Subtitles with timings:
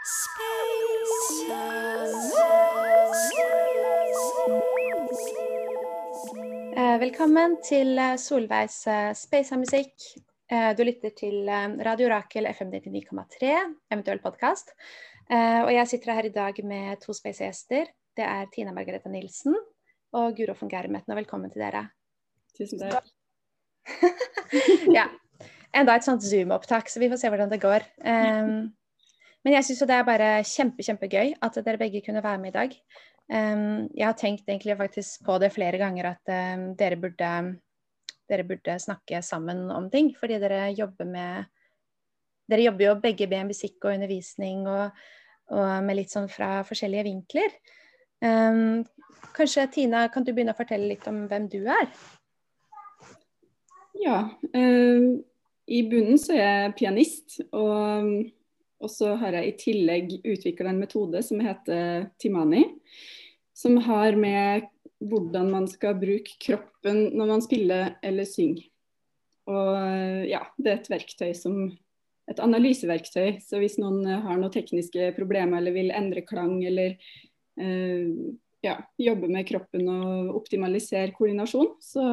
[0.00, 0.06] Eh,
[7.02, 9.92] velkommen til eh, Solveigs eh, Space musikk.
[10.50, 11.44] Du lytter til
[11.84, 13.52] Radio Rakel FM 99,3,
[13.92, 14.72] eventuell podkast.
[15.30, 17.92] Og jeg sitter her i dag med to Space-gjester.
[18.16, 19.54] Det er Tina Margareta Nilsen
[20.16, 21.12] og Guro von Germethen.
[21.12, 21.84] Og velkommen til dere.
[22.58, 23.06] Tusen takk.
[24.98, 25.06] ja.
[25.70, 27.86] Enda et sånt Zoom-opptak, så vi får se hvordan det går.
[28.02, 28.72] Um,
[29.44, 32.52] men jeg syns jo det er bare kjempe, kjempegøy at dere begge kunne være med
[32.52, 32.74] i dag.
[33.30, 37.30] Um, jeg har tenkt egentlig faktisk på det flere ganger at um, dere, burde,
[38.28, 40.10] dere burde snakke sammen om ting.
[40.18, 41.56] Fordi dere jobber med
[42.50, 44.96] Dere jobber jo begge med musikk og undervisning og,
[45.54, 47.52] og med litt sånn fra forskjellige vinkler.
[48.26, 48.80] Um,
[49.36, 51.86] kanskje Tina, kan du begynne å fortelle litt om hvem du er?
[54.02, 54.18] Ja.
[55.70, 57.38] I bunnen så er jeg pianist.
[57.54, 58.10] Og,
[58.80, 62.64] og så har jeg i tillegg utvikla en metode som heter Timani
[63.60, 64.68] som har med
[65.00, 68.66] hvordan man skal bruke kroppen når man spiller eller synger.
[69.50, 71.56] Og ja, det er et verktøy som
[72.30, 73.40] et analyseverktøy.
[73.42, 76.94] Så hvis noen har noen tekniske problemer eller vil endre klang eller
[77.60, 78.12] eh,
[78.64, 82.04] ja, jobbe med kroppen og optimalisere koordinasjon, så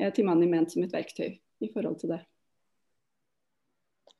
[0.00, 2.22] er Timani ment som et verktøy i forhold til det.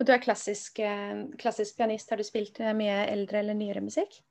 [0.00, 2.10] Og du er klassisk, eh, klassisk pianist.
[2.10, 4.22] Har du spilt mye eldre eller nyere musikk?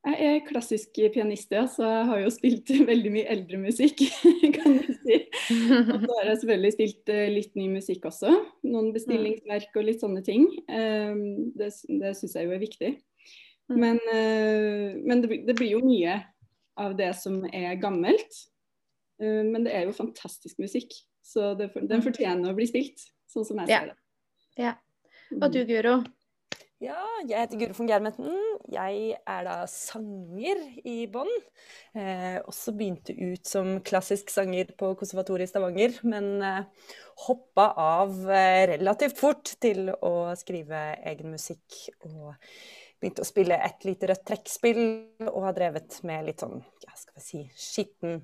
[0.00, 4.00] Jeg er klassisk pianist, ja, så jeg har jo spilt veldig mye eldre musikk,
[4.56, 5.18] kan du si.
[5.52, 8.32] Og så har jeg selvfølgelig spilt eh, litt ny musikk også.
[8.64, 8.94] Noen mm.
[8.96, 10.48] bestillingsverk og litt sånne ting.
[10.72, 11.68] Ehm, det,
[12.00, 12.94] det syns jeg jo er viktig.
[13.68, 13.76] Mm.
[13.76, 16.16] Men, eh, men det, det, blir jo mye
[16.80, 18.44] av det som er gammelt.
[19.20, 22.06] Eh, men det er jo fantastisk musikk, så det, den mm.
[22.08, 24.00] fortjener å bli spilt, sånn som jeg ser det.
[24.58, 24.74] Ja.
[25.36, 26.00] Og du Guro?
[26.80, 26.96] Ja,
[27.28, 28.36] jeg heter Guro von Germenten.
[28.72, 31.28] Jeg er da sanger i bånn.
[31.92, 36.88] Eh, også begynte ut som klassisk sanger på Konservatoriet i Stavanger, men eh,
[37.26, 40.80] hoppa av eh, relativt fort til å skrive
[41.12, 41.82] egen musikk.
[42.08, 42.32] Og
[43.00, 44.82] begynte å spille et lite rødt trekkspill,
[45.30, 48.20] og har drevet med litt sånn, ja, skal vi si, skitten,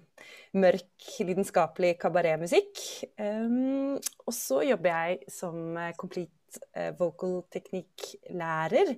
[0.60, 2.82] mørk, lidenskapelig kabaretmusikk.
[3.20, 6.36] Um, og så jobber jeg som complete
[6.72, 8.96] Eh, vocal teknikklærer.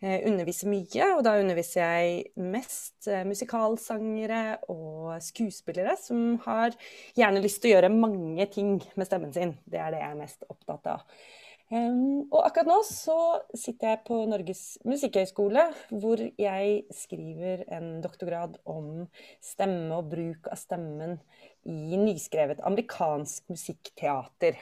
[0.00, 6.72] Eh, underviser mye, og da underviser jeg mest eh, musikalsangere og skuespillere som har
[7.18, 9.52] gjerne lyst til å gjøre mange ting med stemmen sin.
[9.68, 11.04] Det er det jeg er mest opptatt av.
[11.70, 13.16] Um, og akkurat nå så
[13.54, 15.68] sitter jeg på Norges musikkhøgskole,
[16.02, 19.04] hvor jeg skriver en doktorgrad om
[19.44, 21.14] stemme og bruk av stemmen
[21.62, 24.58] i nyskrevet amerikansk musikkteater.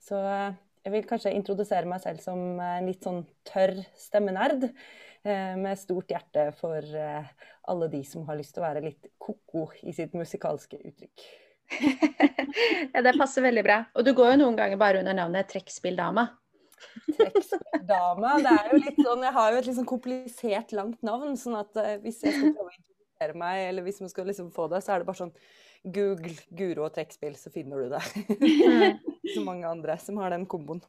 [0.00, 4.70] Så jeg vil kanskje introdusere meg selv som en litt sånn tørr stemmenerd.
[5.26, 7.28] Eh, med stort hjerte for eh,
[7.68, 11.24] alle de som har lyst til å være litt ko-ko i sitt musikalske uttrykk.
[12.94, 13.78] ja, det passer veldig bra.
[13.94, 16.26] Og du går jo noen ganger bare under navnet trekkspilldama.
[17.08, 18.34] Trekkspilldama.
[18.44, 21.36] Det er jo litt sånn Jeg har jo et litt sånn komplisert, langt navn.
[21.40, 24.52] sånn at eh, hvis jeg skal prøve å introdusere meg, eller hvis man skal liksom
[24.54, 25.34] få det, så er det bare sånn
[25.84, 28.02] Google Guro og trekkspill, så finner du det.
[28.38, 29.02] Mm.
[29.34, 30.82] så mange andre som har den komboen.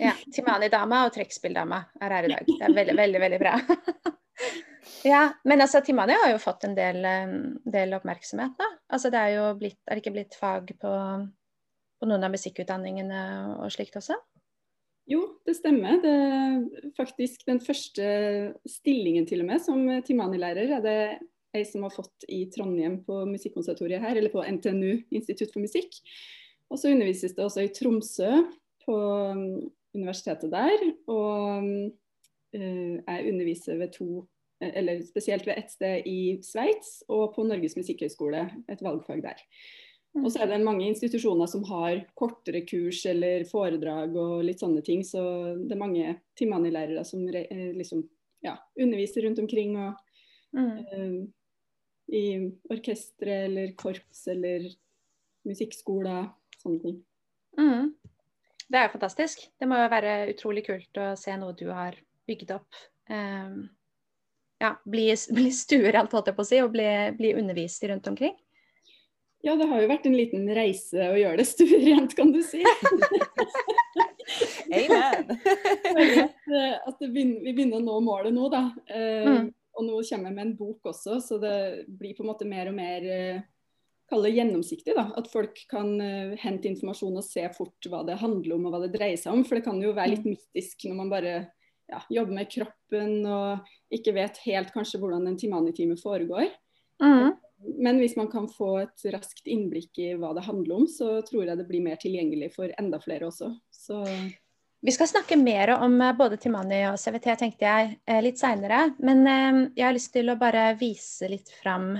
[0.00, 0.14] Ja.
[0.32, 2.46] Timani-dama og trekkspilldama er her i dag.
[2.48, 3.56] Det er veldig, veldig, veldig bra.
[5.06, 7.04] ja, Men altså, Timani har jo fått en del,
[7.64, 8.68] del oppmerksomhet, da.
[8.92, 10.92] Altså, det er jo blitt, er det ikke blitt fag på,
[12.00, 13.22] på noen av musikkutdanningene
[13.58, 14.18] og slikt også?
[15.10, 15.98] Jo, det stemmer.
[16.02, 18.06] Det er faktisk den første
[18.68, 21.00] stillingen til og med som Timani-lærer er det
[21.56, 25.98] ei som har fått i Trondheim på Musikkonservatoriet her, eller på NTNU, Institutt for musikk.
[26.70, 28.30] Og så undervises det også i Tromsø,
[28.84, 28.96] på
[29.34, 30.84] um, universitetet der.
[31.10, 31.64] Og
[32.54, 34.22] uh, jeg underviser ved to,
[34.60, 39.40] eller spesielt ved ett sted i Sveits, og på Norges musikkhøgskole, et valgfag der.
[40.14, 40.24] Mm.
[40.24, 44.82] Og så er det mange institusjoner som har kortere kurs eller foredrag og litt sånne
[44.86, 45.04] ting.
[45.06, 45.22] Så
[45.60, 47.44] det er mange Timani-lærere som re,
[47.78, 48.02] liksom,
[48.42, 49.76] ja, underviser rundt omkring.
[49.78, 49.94] og
[50.56, 50.72] mm.
[50.90, 51.20] uh,
[52.10, 52.24] i
[52.74, 54.66] orkestre eller korps eller
[55.46, 56.26] musikkskoler,
[56.58, 56.96] sånne ting.
[57.58, 57.92] Mm.
[58.70, 59.44] Det er jo fantastisk.
[59.58, 61.94] Det må jo være utrolig kult å se noe du har
[62.26, 62.80] bygd opp.
[63.10, 63.68] Um,
[64.60, 66.86] ja, bli, bli stuerent, holdt jeg på å si, og bli,
[67.16, 68.34] bli undervist rundt omkring.
[69.40, 72.60] Ja, det har jo vært en liten reise å gjøre det stuerent, kan du si.
[74.70, 75.30] Amen.
[76.20, 78.66] at, at begynner, vi begynner å nå målet nå, da.
[78.92, 79.48] Uh, mm.
[79.80, 81.56] Og nå kommer jeg med en bok også, så det
[81.88, 83.40] blir på en måte mer og mer eh,
[84.10, 84.92] kalle gjennomsiktig.
[84.98, 88.74] da, At folk kan uh, hente informasjon og se fort hva det handler om og
[88.74, 89.46] hva det dreier seg om.
[89.46, 90.34] For det kan jo være litt mm.
[90.34, 91.34] mystisk når man bare
[91.90, 96.50] ja, jobber med kroppen og ikke vet helt kanskje hvordan en Timani-time foregår.
[97.02, 97.32] Mm.
[97.80, 101.44] Men hvis man kan få et raskt innblikk i hva det handler om, så tror
[101.44, 103.52] jeg det blir mer tilgjengelig for enda flere også.
[103.74, 104.04] Så
[104.80, 108.94] Vi skal snakke mer om eh, både Timani og CVT, tenkte jeg, eh, litt seinere.
[109.04, 111.94] Men eh, jeg har lyst til å bare vise litt fram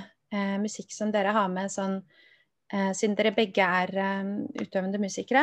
[0.62, 1.96] musikk som dere har med, sånn,
[2.70, 3.90] siden dere begge er
[4.62, 5.40] utøvende musikere.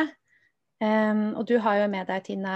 [0.80, 2.54] Og du har jo med deg, Tina,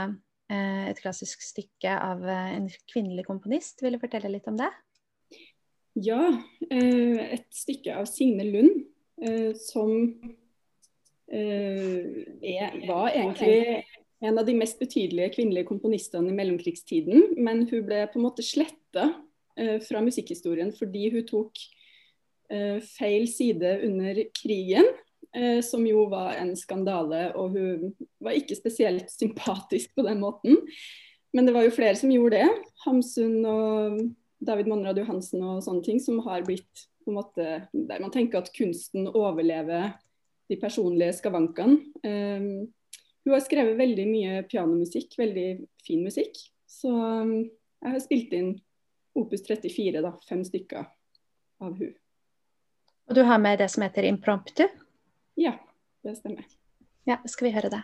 [0.51, 3.83] et klassisk stykke av en kvinnelig komponist.
[3.85, 4.69] Vil du fortelle litt om det?
[6.03, 6.21] Ja,
[6.73, 8.83] et stykke av Signe Lund,
[9.61, 9.93] som
[12.89, 13.85] var egentlig
[14.23, 17.37] en av de mest betydelige kvinnelige komponistene i mellomkrigstiden.
[17.41, 19.11] Men hun ble på en måte sletta
[19.87, 21.61] fra musikkhistorien fordi hun tok
[22.99, 25.01] feil side under krigen eh,
[25.65, 27.31] som jo var en skandale.
[27.41, 30.59] Og hun var ikke spesielt sympatisk på den måten.
[31.33, 32.49] Men det var jo flere som gjorde det.
[32.85, 34.03] Hamsun og
[34.43, 38.43] David Monrad Johansen og sånne ting som har blitt på en måte Der man tenker
[38.43, 39.93] at kunsten overlever
[40.51, 41.79] de personlige skavankene.
[42.05, 42.69] Um,
[43.25, 45.47] hun har skrevet veldig mye pianomusikk, veldig
[45.87, 46.37] fin musikk.
[46.69, 47.37] Så um,
[47.83, 48.53] jeg har spilt inn
[49.19, 50.87] Opus 34, da, fem stykker
[51.63, 51.93] av hun.
[53.11, 54.65] Og du har med det som heter impromptu?
[55.35, 55.53] Ja,
[56.03, 56.45] det stemmer.
[57.09, 57.83] Ja, skal vi høre det.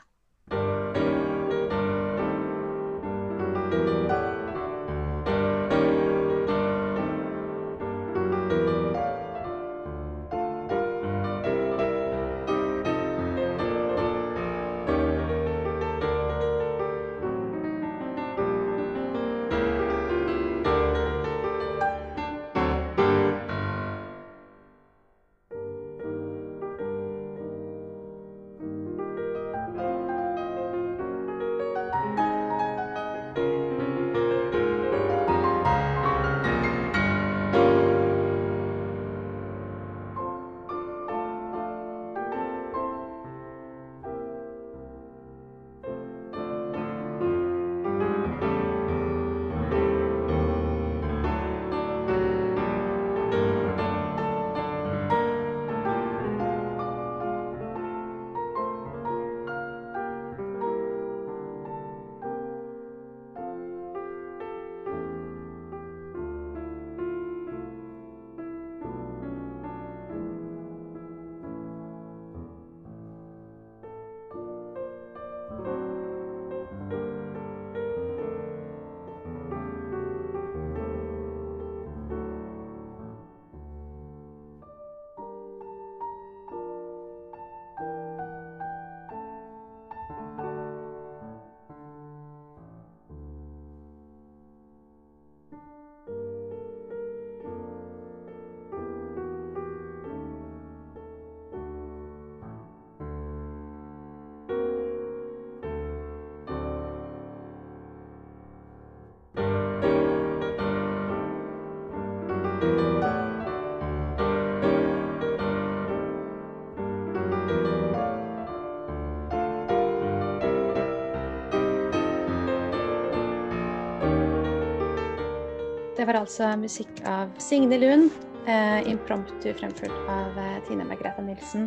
[126.08, 128.14] Var altså musikk av Signe Lund.
[128.48, 131.66] Eh, impromptu fremført av eh, Tine Margrethe Nilsen.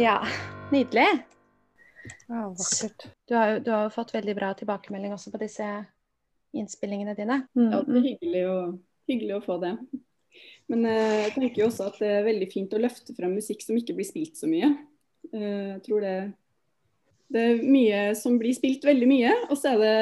[0.00, 0.16] Ja,
[0.72, 1.06] nydelig.
[2.26, 3.04] Ja, vakkert.
[3.30, 5.68] Du har, jo, du har jo fått veldig bra tilbakemelding også på disse
[6.58, 7.36] innspillingene dine.
[7.54, 7.68] Mm.
[7.68, 8.56] Ja, det er hyggelig å,
[9.12, 9.72] hyggelig å få det.
[10.72, 13.62] Men eh, jeg tenker jo også at det er veldig fint å løfte frem musikk
[13.62, 14.72] som ikke blir spilt så mye.
[15.30, 16.16] Eh, jeg tror det,
[17.30, 19.96] det er mye som blir spilt veldig mye, og så er det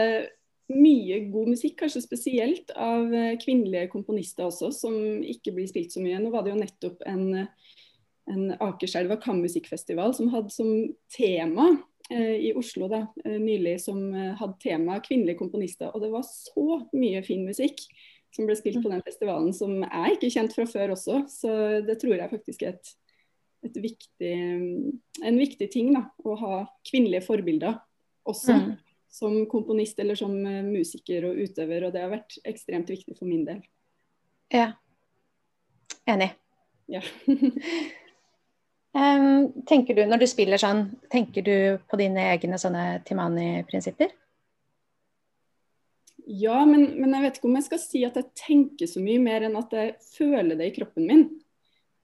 [0.73, 6.03] mye god musikk, kanskje spesielt av eh, kvinnelige komponister også, som ikke blir spilt så
[6.03, 6.19] mye.
[6.23, 7.47] Nå var det jo nettopp en,
[8.33, 10.73] en Akerselva kammusikkfestival som hadde som
[11.15, 11.69] tema
[12.11, 15.93] eh, i Oslo da, eh, nylig, som eh, hadde tema kvinnelige komponister.
[15.95, 17.85] Og det var så mye fin musikk
[18.35, 21.23] som ble spilt på den festivalen som jeg ikke kjent fra før også.
[21.31, 21.53] Så
[21.87, 22.91] det tror jeg faktisk er et,
[23.71, 24.35] et viktig,
[25.23, 26.59] en viktig ting, da, å ha
[26.91, 27.79] kvinnelige forbilder
[28.27, 28.59] også.
[28.59, 28.75] Mm
[29.17, 33.29] som komponist eller som eh, musiker og utøver, og det har vært ekstremt viktig for
[33.29, 33.63] min del.
[34.53, 34.75] Ja.
[36.07, 36.31] Enig.
[36.93, 37.01] Ja.
[39.01, 41.57] um, tenker du, når du spiller sånn, tenker du
[41.89, 44.13] på dine egne sånne Timani-prinsipper?
[46.27, 49.23] Ja, men, men, jeg vet ikke om jeg skal si at jeg tenker så mye
[49.23, 51.29] mer enn at jeg føler det i kroppen min.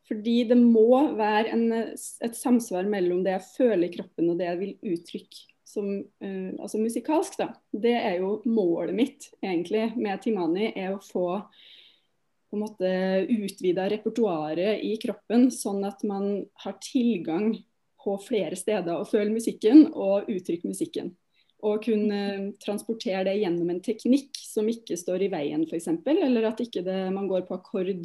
[0.09, 4.49] Fordi det må være en, et samsvar mellom det jeg føler i kroppen og det
[4.49, 10.23] jeg vil uttrykke som uh, altså musikalsk, da, det er jo målet mitt egentlig med
[10.25, 11.27] Timani, er å få
[12.53, 12.89] på en måte
[13.33, 17.55] utvida repertoaret i kroppen, sånn at man har tilgang
[18.03, 21.15] på flere steder å føle musikken og uttrykke musikken.
[21.63, 25.89] Og kunne transportere det gjennom en teknikk som ikke står i veien, f.eks.
[26.11, 28.05] Eller at ikke det, man går på akkord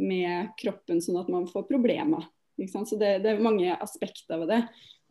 [0.00, 2.24] med kroppen sånn at man får problemer.
[2.70, 4.60] Så det, det, er mange aspekter ved det.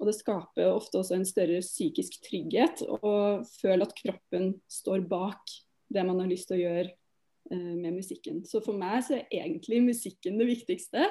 [0.04, 3.14] Og det skaper ofte også en større psykisk trygghet å
[3.48, 5.54] føle at kroppen står bak
[5.94, 8.42] det man har lyst til å gjøre eh, med musikken.
[8.44, 11.08] Så for meg så er egentlig musikken det viktigste.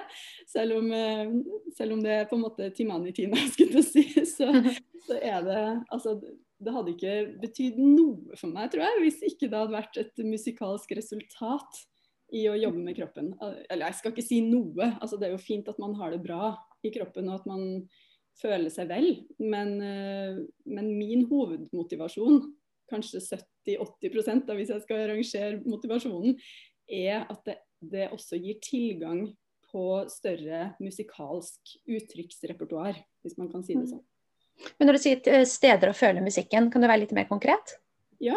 [0.51, 1.33] Selv om, eh,
[1.79, 4.27] selv om det er på en måte Timani-Tina, skulle jeg si.
[4.29, 4.51] Så,
[5.07, 6.19] så, er det altså
[6.63, 10.23] det hadde ikke betydd noe for meg, tror jeg, hvis ikke det hadde vært et
[10.27, 11.81] musikalsk resultat
[12.37, 13.33] i å jobbe med kroppen.
[13.41, 16.21] Eller jeg skal ikke si noe, altså det er jo fint at man har det
[16.25, 16.53] bra
[16.85, 17.67] i kroppen og at man
[18.41, 19.09] føler seg vel,
[19.39, 22.43] men, eh, men min hovedmotivasjon,
[22.93, 26.37] kanskje 70-80 da, hvis jeg skal rangere motivasjonen,
[26.93, 29.29] er at det, det også gir tilgang
[29.73, 33.93] på større musikalsk uttrykksrepertoar, hvis man kan si det mm.
[33.95, 34.09] sånn.
[34.77, 37.79] Men når du sier eh, steder å føle musikken, kan du være litt mer konkret?
[38.23, 38.37] Ja,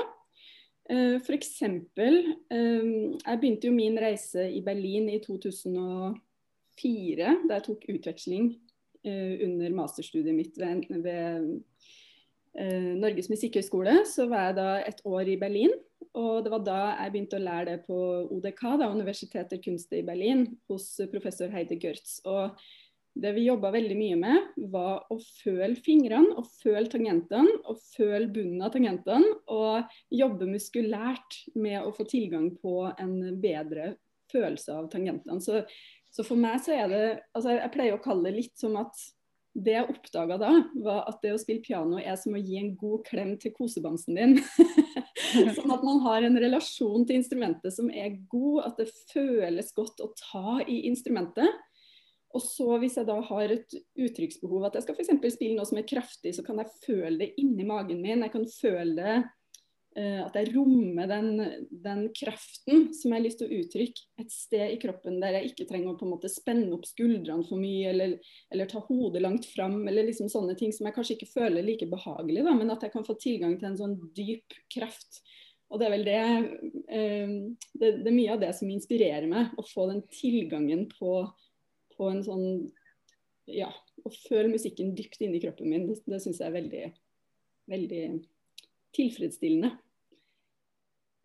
[0.86, 1.56] Eh, F.eks.
[1.66, 8.52] Jeg begynte jo min reise i Berlin i 2004, da jeg tok utveksling
[9.06, 11.62] under masterstudiet mitt ved, ved
[13.02, 14.00] Norges musikkhøgskole.
[14.10, 15.76] Så var jeg da et år i Berlin.
[16.16, 18.00] Og det var da jeg begynte å lære det på
[18.32, 22.22] ODK, da, Universitetet Kunst i Berlin, hos professor Heide Görtz.
[22.30, 22.56] Og
[23.16, 27.60] det vi jobba veldig mye med, var å føle fingrene og føle tangentene.
[27.68, 29.36] Og føle bunnen av tangentene.
[29.52, 33.94] Og jobbe muskulært med å få tilgang på en bedre
[34.32, 35.40] følelse av tangentene.
[35.44, 35.64] Så,
[36.16, 37.04] så for meg så er det
[37.36, 38.96] altså Jeg pleier å kalle det litt som at
[39.56, 40.52] det jeg oppdaga da,
[40.84, 44.18] var at det å spille piano er som å gi en god klem til kosebamsen
[44.18, 44.34] din.
[45.56, 50.04] sånn at man har en relasjon til instrumentet som er god, at det føles godt
[50.04, 51.48] å ta i instrumentet.
[52.36, 55.38] Og så hvis jeg da har et uttrykksbehov, at jeg skal f.eks.
[55.38, 58.26] spille noe som er kraftig, så kan jeg føle det inni magen min.
[58.28, 59.16] Jeg kan føle det,
[59.96, 61.30] at jeg rommer den,
[61.70, 65.54] den, kraften som jeg har lyst til å uttrykke et sted i kroppen der jeg
[65.54, 68.18] ikke trenger å på en måte spenne opp skuldrene for mye, eller,
[68.52, 71.88] eller ta hodet langt fram, eller liksom sånne ting som jeg kanskje ikke føler like
[71.92, 75.22] behagelig, da, men at jeg kan få tilgang til en sånn dyp kraft.
[75.72, 76.20] Og det er vel det,
[76.92, 77.32] uh,
[77.80, 81.24] det, det er mye av det som inspirerer meg, å få den tilgangen på
[81.98, 82.48] på en sånn
[83.46, 83.70] Ja,
[84.02, 86.86] å føle musikken dypt inni kroppen min, det, det syns jeg er veldig,
[87.70, 88.06] veldig
[88.98, 89.70] tilfredsstillende.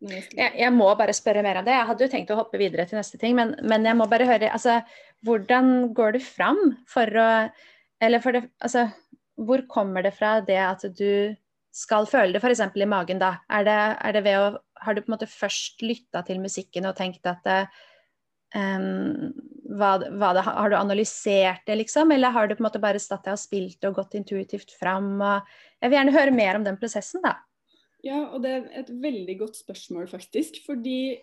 [0.01, 1.75] Jeg, jeg, må bare spørre mer om det.
[1.75, 4.25] Jeg hadde jo tenkt å hoppe videre til neste ting, men, men jeg må bare
[4.29, 4.79] høre altså,
[5.27, 7.27] Hvordan går du fram for å
[8.01, 8.87] Eller for det Altså,
[9.37, 11.37] hvor kommer det fra det at du
[11.71, 12.63] skal føle det f.eks.
[12.75, 13.35] i magen, da?
[13.49, 14.49] Er det, er det, ved å
[14.83, 17.45] Har du på en måte først lytta til musikken og tenkt at
[18.57, 19.29] um,
[19.77, 22.11] hva, hva det, har du analysert det, liksom?
[22.11, 25.13] Eller har du på en måte bare stått deg og spilt og gått intuitivt fram?
[25.21, 27.37] Og jeg vil gjerne høre mer om den prosessen, da.
[28.05, 30.61] Ja, og det er et veldig godt spørsmål, faktisk.
[30.65, 31.19] Fordi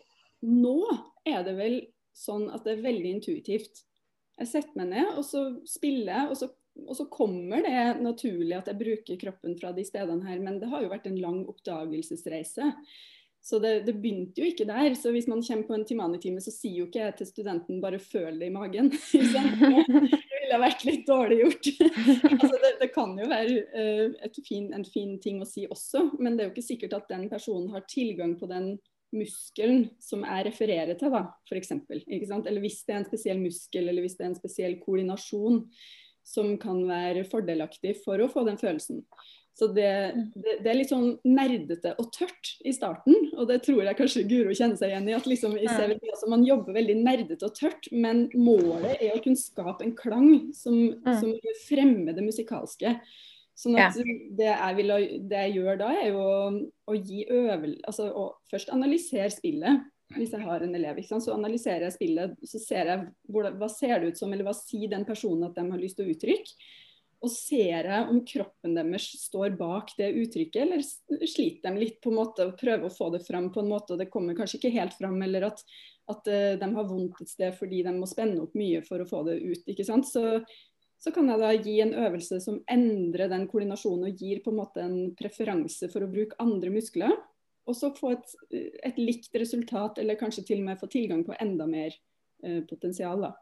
[0.46, 0.78] nå
[1.26, 1.80] er det vel
[2.14, 3.84] sånn at det er veldig intuitivt.
[4.38, 6.48] Jeg setter meg ned, og så spiller jeg, og så,
[6.84, 10.38] og så kommer det naturlig at jeg bruker kroppen fra de stedene her.
[10.42, 12.72] Men det har jo vært en lang oppdagelsesreise.
[13.48, 14.94] Så det, det, begynte jo ikke der.
[14.98, 18.02] Så hvis man kommer på en Timani-time, så sier jo ikke jeg til studenten bare
[18.02, 18.90] føl det i magen.
[20.48, 21.70] ville vært litt dårlig gjort.
[22.32, 26.36] altså det, det, kan jo være uh, fin, en fin ting å si også, men
[26.36, 28.76] det er jo ikke sikkert at den personen har tilgang på den
[29.14, 31.72] muskelen som jeg refererer til, da, f.eks.
[31.88, 35.62] Eller hvis det er en spesiell muskel, eller hvis det er en spesiell koordinasjon
[36.28, 39.00] som kan være fordelaktig for å få den følelsen.
[39.58, 40.26] Så det, mm.
[40.38, 44.22] det, det, er litt sånn nerdete og tørt i starten, og det tror jeg kanskje
[44.30, 45.16] Guro kjenner seg igjen i.
[45.16, 49.22] at liksom i CVT, altså Man jobber veldig nerdete og tørt, men målet er å
[49.24, 51.10] kunne skape en klang som, mm.
[51.18, 51.34] som
[51.64, 52.94] fremmer det musikalske.
[53.58, 54.94] Sånn at det, jeg vil,
[55.26, 56.42] det, jeg gjør da, er jo å,
[56.92, 57.74] å gi øvel...
[57.82, 59.88] Altså å først analysere spillet.
[60.14, 62.36] Hvis jeg har en elev, så analyserer jeg spillet.
[62.46, 65.58] Så ser jeg hvor, hva ser det ut som, eller hva sier den personen at
[65.58, 66.54] de har lyst til å uttrykke.
[67.18, 72.12] Og ser jeg om kroppen deres står bak det uttrykket, eller sliter de litt på
[72.12, 74.60] en måte og prøver å få det fram på en måte, og det kommer kanskje
[74.60, 75.64] ikke helt fram, eller at,
[76.14, 79.08] at uh, de har vondt et sted fordi de må spenne opp mye for å
[79.08, 79.66] få det ut.
[79.66, 80.06] ikke sant?
[80.06, 80.22] Så,
[81.02, 84.62] så kan jeg da gi en øvelse som endrer den koordinasjonen og gir på en
[84.62, 87.18] måte en preferanse for å bruke andre muskler.
[87.68, 88.30] Og så få et,
[88.86, 91.90] et likt resultat, eller kanskje til og med få tilgang på enda mer
[92.46, 93.26] eh, potensial.
[93.26, 93.34] da.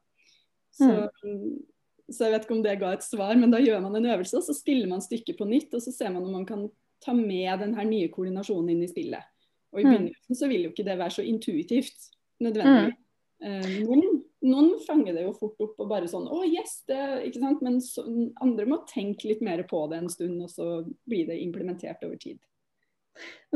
[0.75, 0.89] Så
[1.23, 1.76] mm
[2.13, 4.39] så jeg vet ikke om det ga et svar, men da gjør man en øvelse,
[4.39, 6.69] og så spiller man stykket på nytt, og så ser man om man kan
[7.03, 9.27] ta med den her nye koordinasjonen inn i spillet.
[9.75, 9.91] Og i mm.
[9.91, 12.07] begynnelsen så vil jo ikke det være så intuitivt
[12.45, 12.95] nødvendigvis.
[12.95, 13.03] Mm.
[13.47, 16.79] Eh, noen, noen, fanger det jo fort opp og bare sånn Å, yes!
[16.89, 17.65] Det, ikke sant?
[17.67, 18.07] Men så,
[18.41, 20.69] andre må tenke litt mer på det en stund, og så
[21.11, 22.39] blir det implementert over tid.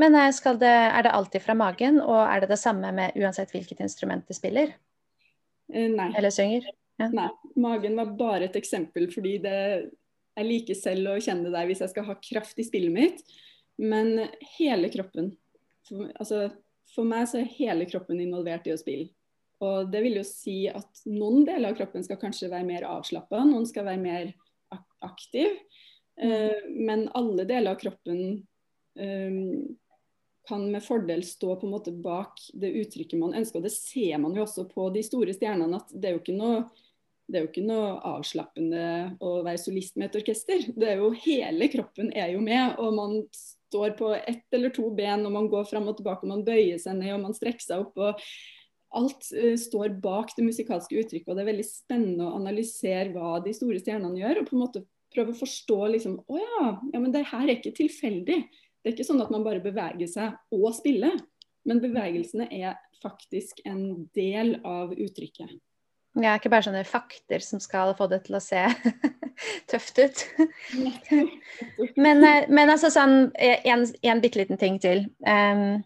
[0.01, 0.29] Men eh,
[0.61, 4.27] det, er det alltid fra magen, og er det det samme med uansett hvilket instrument
[4.27, 4.75] de spiller?
[5.73, 6.11] Eh, nei.
[6.19, 6.67] Eller synger?
[7.01, 7.09] Ja.
[7.15, 7.29] Nei.
[7.61, 9.55] Magen var bare et eksempel, fordi det,
[10.37, 13.23] jeg liker selv å kjenne det der hvis jeg skal ha kraft i spillet mitt.
[13.81, 14.27] Men
[14.57, 15.31] hele kroppen
[15.87, 16.45] for, altså,
[16.93, 19.09] for meg så er hele kroppen involvert i å spille.
[19.61, 23.43] Og det vil jo si at noen deler av kroppen skal kanskje være mer avslappa,
[23.45, 24.31] noen skal være mer
[24.73, 25.59] ak aktiv.
[26.21, 28.41] Uh, men alle deler av kroppen
[28.97, 29.37] um,
[30.49, 33.61] kan med fordel stå på en måte bak det uttrykket man ønsker.
[33.61, 36.37] Og det ser man jo også på de store stjernene, at det er jo ikke
[36.39, 36.63] noe,
[37.31, 38.85] det er jo ikke noe avslappende
[39.23, 40.63] å være solist med et orkester.
[40.75, 44.89] Det er jo Hele kroppen er jo med, og man står på ett eller to
[44.95, 47.63] ben, og man går fram og tilbake, og man bøyer seg ned, og man strekker
[47.63, 47.95] seg opp.
[48.01, 48.19] og
[48.99, 53.37] Alt uh, står bak det musikalske uttrykket, og det er veldig spennende å analysere hva
[53.45, 54.41] de store stjernene gjør.
[54.41, 54.83] og på en måte
[55.15, 58.41] prøve å forstå liksom, å ja, ja, men det her er ikke tilfeldig.
[58.81, 61.15] Det er ikke sånn at man bare beveger seg og spiller,
[61.67, 65.59] men bevegelsene er faktisk en del av uttrykket.
[66.19, 68.65] Er ikke bare sånne fakter som skal få det til å se
[69.71, 70.23] tøft ut.
[72.03, 75.05] men, eh, men, altså sånn, eh, en, en bitte liten ting til.
[75.23, 75.79] Um,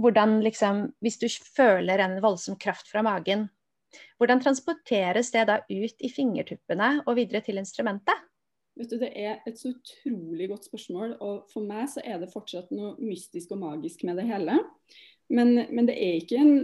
[0.00, 3.48] hvordan liksom, Hvis du føler en voldsom kraft fra magen,
[4.20, 8.26] hvordan transporteres det da ut i fingertuppene og videre til instrumentet?
[8.78, 12.30] Vet du, Det er et så utrolig godt spørsmål, og for meg så er det
[12.32, 14.60] fortsatt noe mystisk og magisk med det hele.
[15.30, 16.54] Men, men det er ikke en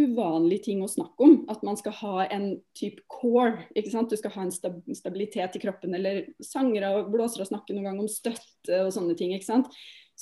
[0.00, 1.34] uvanlig ting å snakke om.
[1.52, 3.66] At man skal ha en type core.
[3.76, 4.12] ikke sant?
[4.12, 4.52] Du skal ha en
[4.96, 5.96] stabilitet i kroppen.
[5.98, 9.34] Eller sangere og blåsere snakker noen gang om støtte og sånne ting.
[9.36, 9.70] ikke sant?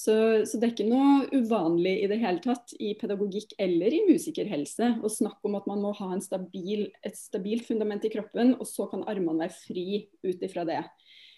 [0.01, 0.15] Så,
[0.49, 4.95] så, det er ikke noe uvanlig i det hele tatt i pedagogikk eller i musikerhelse
[5.05, 8.87] å snakke om at man må ha stabil, et stabilt fundament i kroppen, og så
[8.89, 9.87] kan armene være fri
[10.25, 10.81] ut ifra det.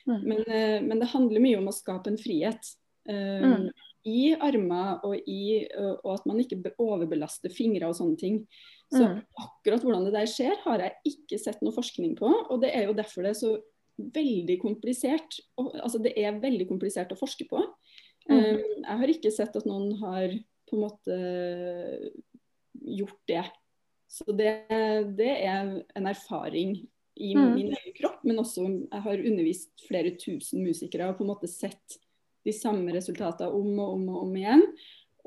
[0.06, 0.20] Mm.
[0.20, 2.76] Men, eh, men, det handler mye om å skape en frihet.
[3.08, 3.72] Um, mm
[4.08, 5.66] i armer og, i,
[6.02, 8.40] og at man ikke overbelaster fingre og sånne ting.
[8.92, 9.20] Så mm.
[9.40, 12.30] akkurat hvordan det der skjer, har jeg ikke sett noe forskning på.
[12.50, 13.52] Og det er jo derfor det er så
[13.96, 15.38] veldig komplisert.
[15.56, 17.62] altså det er veldig komplisert å forske på.
[18.28, 18.36] Mm.
[18.36, 20.34] Um, jeg har ikke sett at noen har
[20.68, 21.18] på en måte
[22.72, 23.44] gjort det.
[24.12, 24.52] Så det,
[25.16, 26.76] det er en erfaring
[27.16, 27.54] i mm.
[27.54, 31.48] min egen kropp, men også jeg har undervist flere tusen musikere og på en måte
[31.50, 31.98] sett
[32.46, 34.64] de samme resultatene om og om og om igjen.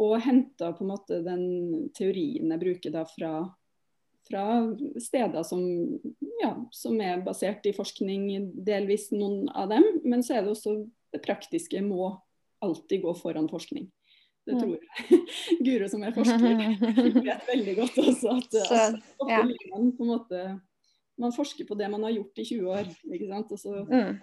[0.02, 1.46] Og henta på en måte den
[1.96, 3.32] teorien jeg bruker da fra,
[4.28, 4.46] fra
[5.00, 5.64] steder som,
[6.42, 9.88] ja, som, er basert i forskning, delvis noen av dem.
[10.04, 10.82] Men så er det også
[11.16, 12.12] det praktiske må
[12.66, 13.88] alltid gå foran forskning.
[14.46, 15.22] Det tror jeg.
[15.66, 16.44] Guro som er forsker
[17.26, 19.40] vet veldig godt også at, så, at ja.
[19.72, 20.42] man på en måte
[21.18, 22.90] man forsker på det man har gjort i 20 år.
[23.14, 23.52] ikke sant?
[23.56, 24.18] Og så mm.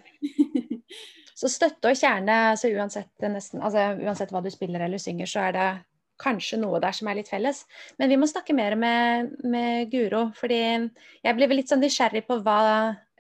[1.38, 5.46] Så støtte og kjerne, så uansett, nesten, altså uansett, hva du spiller eller synger, så
[5.48, 5.70] er det
[6.22, 7.64] kanskje noe der som er litt felles.
[7.98, 12.38] Men vi må snakke mer med, med Guro, fordi jeg ble litt sånn nysgjerrig på
[12.44, 12.58] hva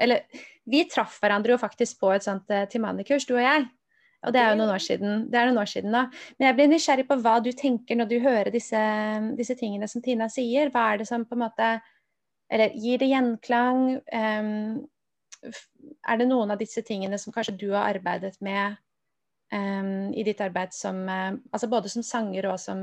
[0.02, 0.26] Eller
[0.68, 3.66] vi traff hverandre jo faktisk på et sånt uh, Timani-kurs, du og jeg.
[4.22, 6.04] Og det er jo noen år siden, det er noen år siden da.
[6.36, 8.82] Men jeg blir nysgjerrig på hva du tenker når du hører disse,
[9.38, 10.70] disse tingene som Tina sier.
[10.70, 11.72] Hva er det som på en måte
[12.52, 13.96] Eller gir det gjenklang?
[14.12, 14.84] Um,
[15.42, 18.78] er det noen av disse tingene som kanskje du har arbeidet med
[19.52, 22.80] um, i ditt arbeid som uh, altså både som sanger og som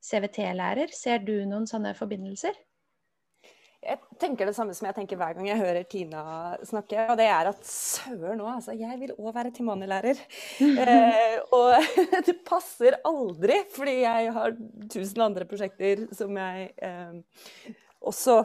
[0.00, 0.92] CVT-lærer?
[0.96, 2.56] Ser du noen sånne forbindelser?
[3.80, 6.22] Jeg tenker det samme som jeg tenker hver gang jeg hører Tina
[6.68, 8.74] snakke, og det er at søren òg, altså.
[8.76, 10.20] Jeg vil òg være Timani-lærer.
[10.60, 11.94] eh, og
[12.26, 14.52] det passer aldri, fordi jeg har
[14.92, 17.72] tusen andre prosjekter som jeg eh,
[18.04, 18.36] også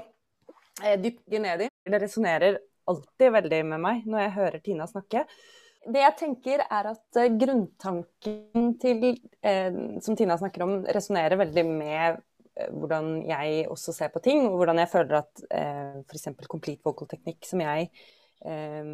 [0.86, 1.70] eh, dykker ned i.
[1.84, 5.26] Det resonnerer alltid veldig med meg når jeg hører Tina snakke.
[5.86, 9.04] Det jeg tenker er at uh, grunntanken til,
[9.45, 12.17] eh, som Tina snakker om, resonnerer veldig med
[12.58, 16.32] eh, hvordan jeg også ser på ting, og hvordan jeg føler at eh, f.eks.
[16.50, 17.91] complete vocal teknikk, som jeg
[18.50, 18.88] eh,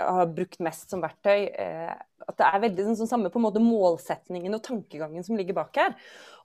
[0.00, 1.92] har brukt mest som verktøy, eh,
[2.24, 5.58] at det er veldig den sånn samme på en måte målsetningen og tankegangen som ligger
[5.58, 5.92] bak her.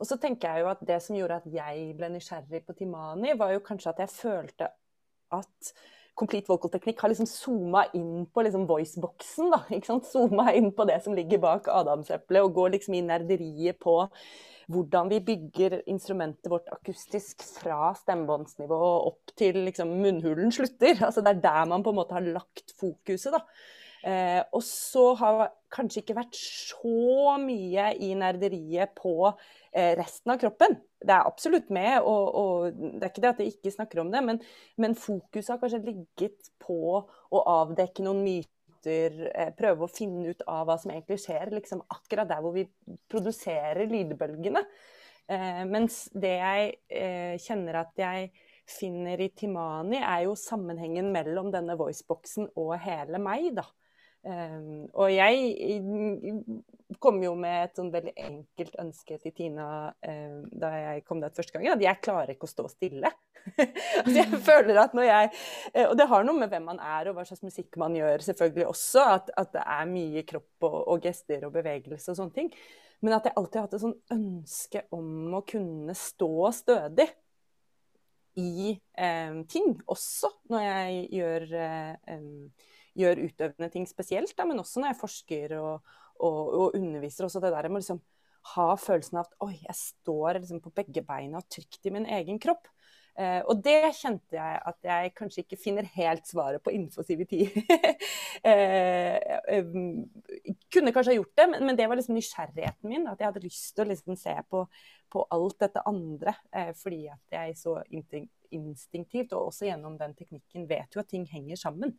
[0.04, 3.38] Og så tenker jeg jo at det som gjorde at jeg ble nysgjerrig på Timani,
[3.40, 4.70] var jo kanskje at jeg følte
[5.40, 5.74] at
[6.20, 9.50] Complete Vocal-teknikk har liksom zooma inn på liksom voiceboxen.
[9.54, 10.10] da, ikke sant?
[10.12, 14.02] Zooma inn på det som ligger bak adamseplet, og går liksom i nerderiet på
[14.70, 21.00] hvordan vi bygger instrumentet vårt akustisk fra stemmebåndsnivå opp til liksom munnhulen slutter.
[21.08, 23.34] Altså Det er der man på en måte har lagt fokuset.
[23.34, 23.42] da.
[24.06, 30.40] Eh, og så har kanskje ikke vært så mye i nerderiet på eh, resten av
[30.42, 30.78] kroppen.
[31.00, 34.12] Det er absolutt med, og, og, det er ikke det at jeg ikke snakker om
[34.14, 34.42] det, men,
[34.82, 40.46] men fokuset har kanskje ligget på å avdekke noen myter, eh, prøve å finne ut
[40.48, 42.68] av hva som egentlig skjer, liksom akkurat der hvor vi
[43.12, 44.66] produserer lydbølgene.
[45.30, 48.32] Eh, mens det jeg eh, kjenner at jeg
[48.70, 53.66] finner i Timani, er jo sammenhengen mellom denne voiceboxen og hele meg, da.
[54.20, 55.80] Um, og jeg
[57.00, 61.38] kom jo med et sånn veldig enkelt ønske til Tina um, da jeg kom dit
[61.38, 63.12] første gangen, at jeg klarer ikke å stå stille.
[64.02, 65.30] altså jeg føler at når jeg
[65.72, 68.26] eh, Og det har noe med hvem man er og hva slags musikk man gjør,
[68.26, 72.36] selvfølgelig også, at, at det er mye kropp og, og, gester og bevegelse og sånne
[72.36, 72.52] ting.
[73.00, 77.08] Men at jeg alltid har hatt et sånn ønske om å kunne stå stødig
[78.40, 82.20] i um, ting, også når jeg gjør uh,
[82.98, 87.28] gjør utøvende ting spesielt, da, men også når jeg forsker og, og, og underviser.
[87.28, 88.02] Også det der med liksom
[88.56, 92.40] ha følelsen av at oi, jeg står liksom på begge beina trygt i min egen
[92.42, 92.70] kropp.
[93.20, 97.34] Eh, og det kjente jeg at jeg kanskje ikke finner helt svaret på innenfor CVT.
[98.48, 99.18] eh,
[99.52, 99.74] eh,
[100.72, 103.10] kunne kanskje ha gjort det, men, men, det var liksom nysgjerrigheten min.
[103.12, 104.64] At jeg hadde lyst til å liksom se på,
[105.12, 106.38] på, alt dette andre.
[106.56, 111.28] Eh, fordi at jeg så instinktivt, og også gjennom den teknikken, vet jo at ting
[111.28, 111.98] henger sammen.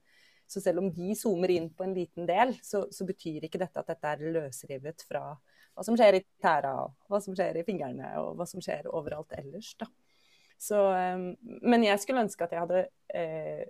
[0.51, 3.83] Så selv om de zoomer inn på en liten del, så, så betyr ikke dette
[3.83, 6.75] at dette er løsrivet fra hva som skjer i tæra,
[7.09, 9.73] hva som skjer i fingrene, og hva som skjer overalt ellers.
[9.79, 9.87] da.
[10.61, 11.31] Så, um,
[11.63, 12.81] men jeg skulle ønske at jeg hadde
[13.17, 13.63] eh,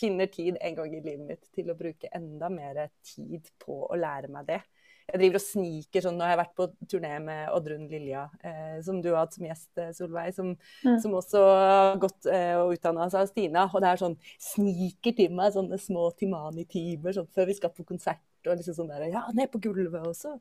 [0.00, 3.98] finner tid en gang i livet mitt til å bruke enda mer tid på å
[4.00, 4.58] lære meg det
[5.06, 8.78] jeg driver og sniker sånn Nå har jeg vært på turné med Oddrun Lilja, eh,
[8.84, 10.96] som du har hatt som gjest, eh, Solveig, som, mm.
[11.02, 13.66] som også har gått eh, og utdanna seg av Stina.
[13.70, 17.86] Og det er sånn sniker til meg sånne små Timani-timer sånn, før vi skal på
[17.86, 18.24] konsert.
[18.46, 20.36] Og liksom sånn der, ja, ned på gulvet, og så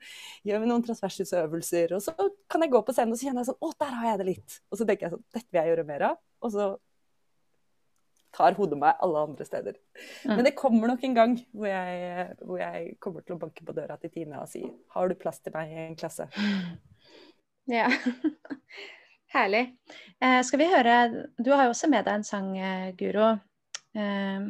[0.45, 1.95] gjør vi noen transversusøvelser.
[1.97, 2.13] Og så
[2.51, 4.28] kan jeg gå på scenen og så kjenner jeg sånn Å, der har jeg det
[4.34, 4.60] litt.
[4.69, 6.19] Og så tenker jeg sånn Dette vil jeg gjøre mer av.
[6.45, 6.67] Og så
[8.36, 9.78] tar hodet meg alle andre steder.
[10.26, 10.34] Mm.
[10.34, 13.76] Men det kommer nok en gang hvor jeg, hvor jeg, kommer til å banke på
[13.78, 16.28] døra til Tina og si har du plass til meg i en klasse?
[17.71, 17.88] Ja.
[19.36, 19.63] Herlig.
[20.24, 21.00] Eh, skal vi høre
[21.38, 23.34] Du har jo også med deg en sang, eh, Guro.
[23.95, 24.45] Eh,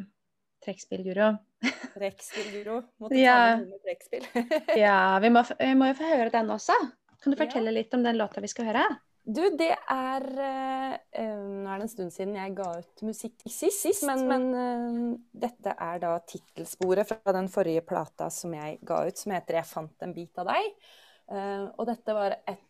[0.66, 1.32] Trekkspill-Guro.
[1.96, 2.82] Trekkspill-Guro.
[3.02, 3.38] Måtte ja.
[3.56, 4.28] ta med trekkspill.
[4.86, 6.78] ja, vi må, vi må, jo få høre den også.
[7.22, 7.80] Kan du fortelle ja.
[7.80, 8.86] litt om den låta vi skal høre?
[9.26, 13.80] Du, det er uh, Nå er det en stund siden jeg ga ut musikk sist,
[13.82, 19.02] sist men, men uh, dette er da tittelsporet fra den forrige plata som jeg ga
[19.08, 20.70] ut, som heter 'Jeg fant en bit av deg'.
[21.26, 22.62] Uh, og dette var et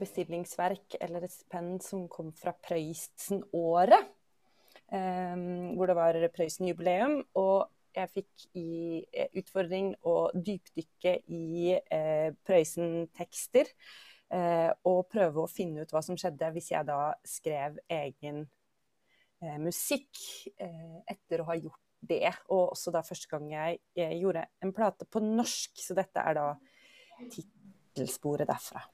[0.00, 4.08] bestillingsverk, eller et stipend, som kom fra Prøysen-året.
[4.90, 7.20] hvor det var Prøysen-jubileum.
[7.38, 9.04] Og jeg fikk i
[9.38, 11.76] utfordring å dypdykke i
[12.48, 13.70] Prøysen-tekster
[14.86, 18.44] og prøve å finne ut hva som skjedde hvis jeg da skrev egen
[19.42, 20.20] eh, musikk
[20.56, 22.30] eh, etter å ha gjort det.
[22.48, 26.38] Og også da første gang jeg, jeg, gjorde en plate på norsk, så dette er
[26.38, 26.48] da
[27.30, 28.86] tittelsporet derfra.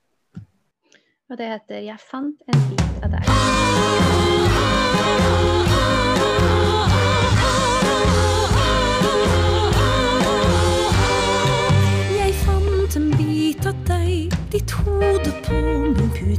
[1.27, 4.15] Og det heter 'Jeg fant en bit av deg'.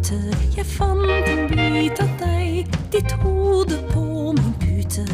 [0.08, 0.38] Pute.
[0.56, 5.06] Jeg fant en bit av deg, ditt hode på min pute.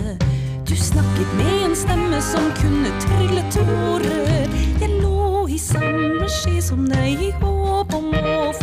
[0.67, 4.47] Du snakket med en stemme som kunne trylle tårer.
[4.82, 8.62] Jeg lå i samme skje som deg i håp om å få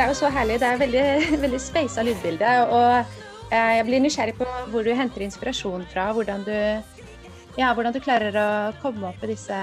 [0.00, 0.54] Det er jo så herlig.
[0.56, 1.08] Det er veldig,
[1.44, 2.50] veldig speisa lydbilde.
[2.72, 2.84] Og
[3.52, 6.06] eh, jeg blir nysgjerrig på hvor du henter inspirasjon fra.
[6.16, 6.54] Hvordan du,
[7.58, 8.46] ja, hvordan du klarer å
[8.80, 9.58] komme opp med disse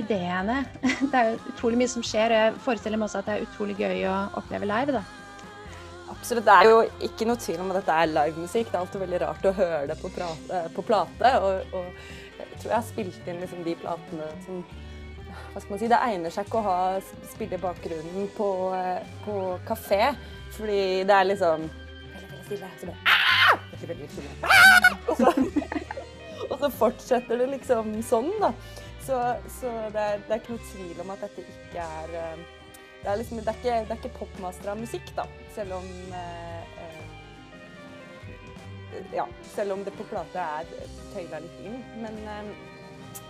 [0.00, 0.62] ideene.
[1.12, 2.32] Det er jo utrolig mye som skjer.
[2.32, 4.96] og Jeg forestiller meg også at det er utrolig gøy å oppleve live.
[4.96, 5.04] da.
[6.14, 6.48] Absolutt.
[6.48, 8.72] Det er jo ikke noe tvil om at dette er livemusikk.
[8.72, 11.34] Det er alltid veldig rart å høre det på, prate, på plate.
[11.44, 12.04] Og, og,
[12.40, 14.64] jeg tror jeg har spilt inn liksom de platene som
[15.58, 16.80] hva skal man si, Det egner seg ikke å ha
[17.26, 20.14] spille bakgrunnen på, eh, på kafé,
[20.54, 22.68] fordi det er liksom veldig, veldig stille.
[22.78, 24.30] Så bare, «Ah!» veldig, veldig stille.
[24.42, 25.32] «Ah!» Og så,
[26.50, 28.52] og så fortsetter det liksom sånn, da.
[29.02, 29.18] Så,
[29.56, 32.46] så det, er, det er ikke noe tvil om at dette ikke er eh,
[33.02, 35.26] det er, liksom, det er ikke, ikke popmastra musikk, da.
[35.58, 36.64] Selv om eh,
[39.14, 40.70] Ja, selv om det på plate er
[41.12, 41.78] tøyla litt inn.
[42.02, 42.18] Men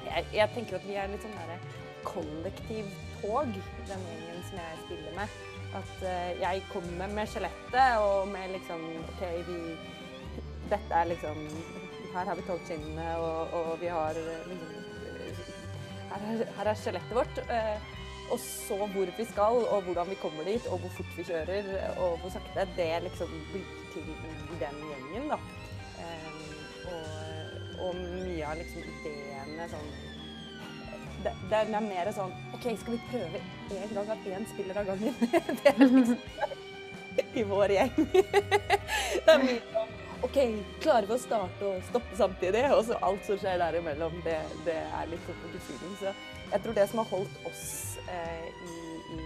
[0.06, 1.60] jeg, jeg tenker at vi er litt sånn derre
[2.04, 3.52] kollektivtog,
[3.88, 5.38] den gjengen som jeg spiller med.
[5.78, 9.58] At eh, jeg kommer med skjelettet og med liksom OK, vi
[10.68, 11.38] Dette er liksom
[12.12, 14.16] Her har vi togskinnene, og, og vi har
[14.48, 14.74] liksom,
[16.56, 17.40] her er, skjelettet vårt.
[17.52, 17.94] eh,
[18.32, 21.68] og så hvor vi skal, og hvordan vi kommer dit, og hvor fort vi kjører,
[21.96, 22.66] og hvor sakte.
[22.76, 25.38] Det liksom blir til i den gjengen, da.
[26.88, 29.88] Og, og, mye av liksom ideene sånn
[31.24, 33.42] det, det, er, er mer sånn OK, skal vi prøve
[33.74, 35.14] én gang at én spiller av gangen?
[35.62, 36.16] det er liksom
[37.34, 37.96] i vår gjeng.
[39.24, 40.36] det er mye sånn OK,
[40.82, 42.64] klarer vi å starte og stoppe samtidig?
[42.74, 45.92] Og så alt som skjer der imellom, det, det er litt sånn betydning.
[46.00, 46.10] Så
[46.50, 47.68] jeg tror det som har holdt oss
[48.10, 48.78] eh, i,
[49.14, 49.20] i,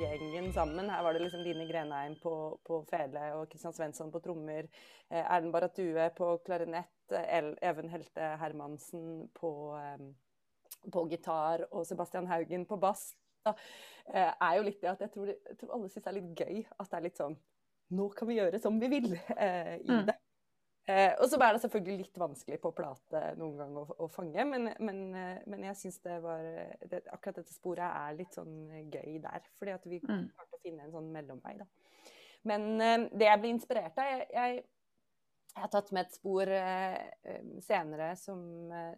[0.00, 2.32] gjengen sammen Her var det liksom Line Grenheim på,
[2.64, 4.70] på fele og Kristian Svensson på trommer.
[5.10, 6.92] Eh, Erlend Baratue på klarinett.
[7.12, 10.08] Even Helte Hermansen på, eh,
[10.92, 13.10] på gitar og Sebastian Haugen på bass.
[13.46, 13.54] Da,
[14.12, 16.40] eh, er jo litt det at jeg tror, jeg tror alle syns det er litt
[16.40, 17.36] gøy at det er litt sånn
[17.94, 20.16] nå kan vi gjøre som vi vil eh, i det.
[20.86, 24.44] Eh, og så er det selvfølgelig litt vanskelig på plate noen gang å, å fange,
[24.46, 26.44] men, men, eh, men jeg syns det var
[26.86, 30.28] det, Akkurat dette sporet er litt sånn gøy der, fordi at vi mm.
[30.30, 31.66] klarte å finne en sånn mellomvei, da.
[32.46, 34.62] Men eh, det jeg ble inspirert av jeg, jeg,
[35.56, 38.40] jeg, har tatt med et spor eh, senere som,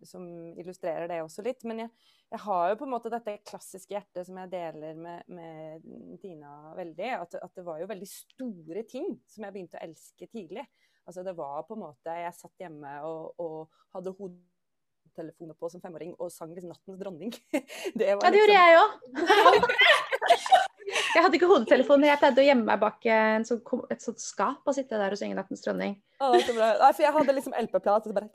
[0.03, 0.25] som,
[0.59, 1.93] illustrerer det også litt, men jeg,
[2.35, 5.87] jeg har jo på en måte dette klassiske hjertet som jeg deler med, med
[6.23, 7.09] Tina veldig.
[7.15, 10.67] At, at, det var jo veldig store ting som jeg begynte å elske tidlig.
[11.09, 15.81] Altså det var på en måte Jeg satt hjemme og, og hadde hodetelefoner på som
[15.81, 17.33] femåring og sang liksom 'Nattens dronning'.
[17.99, 18.35] Det ja, det liksom...
[18.43, 20.67] gjorde jeg òg.
[21.15, 23.09] Jeg hadde ikke hodetelefon, jeg pleide å gjemme meg bak
[23.49, 25.99] sånn, et sånt skap og sitte der og synge 'Nattens dronning'.
[26.21, 26.73] Å, så bra.
[26.83, 28.31] Nei, for jeg hadde liksom LP-plat, og så bare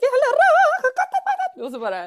[1.64, 2.04] Og så bare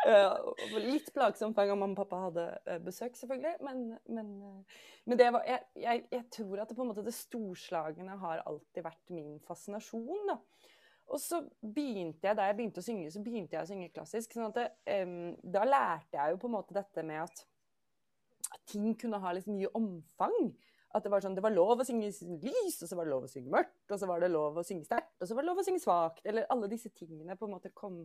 [0.00, 3.58] Uh, litt plagsomt hver gang mamma og pappa hadde uh, besøk, selvfølgelig.
[3.66, 7.04] Men, men, uh, men det var, jeg, jeg, jeg, tror at det, på en måte,
[7.04, 10.30] det storslagne har alltid vært min fascinasjon.
[10.30, 10.38] Da.
[11.10, 14.32] Og så begynte jeg, da jeg begynte å synge, så begynte jeg å synge klassisk.
[14.32, 14.66] sånn at det,
[15.02, 17.44] um, Da lærte jeg jo på en måte dette med at,
[18.50, 20.52] at ting kunne ha litt mye omfang.
[20.94, 22.08] At det var sånn, det var lov å synge
[22.42, 24.64] lys, og så var det lov å synge mørkt, og så var det lov å
[24.66, 26.24] synge sterkt, og så var det lov å synge svakt.
[26.26, 28.00] Eller alle disse tingene på en måte kom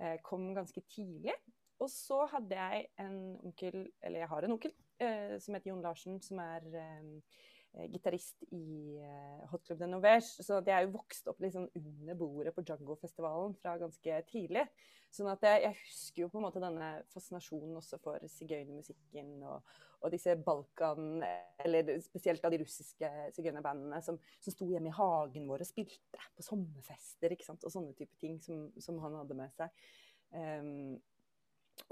[0.00, 1.34] Eh, kom ganske tidlig.
[1.82, 5.82] Og så hadde jeg en onkel, eller jeg har en onkel, eh, som heter Jon
[5.82, 7.42] Larsen, som er eh,
[7.90, 10.42] gitarist i eh, Hot Club de Novage.
[10.44, 14.66] Så jeg er jo vokst opp liksom under bordet på Django-festivalen fra ganske tidlig.
[15.14, 20.08] Sånn jeg, jeg, husker jo på en måte denne fascinasjonen også for sigøynermusikken og, og,
[20.10, 21.22] disse Balkan,
[21.62, 26.24] eller spesielt av de russiske sigøynerbandene som, som sto hjemme i hagen vår og spilte
[26.34, 27.62] på sommerfester ikke sant?
[27.62, 29.86] og sånne type ting som, som han hadde med seg.
[30.34, 30.96] Um,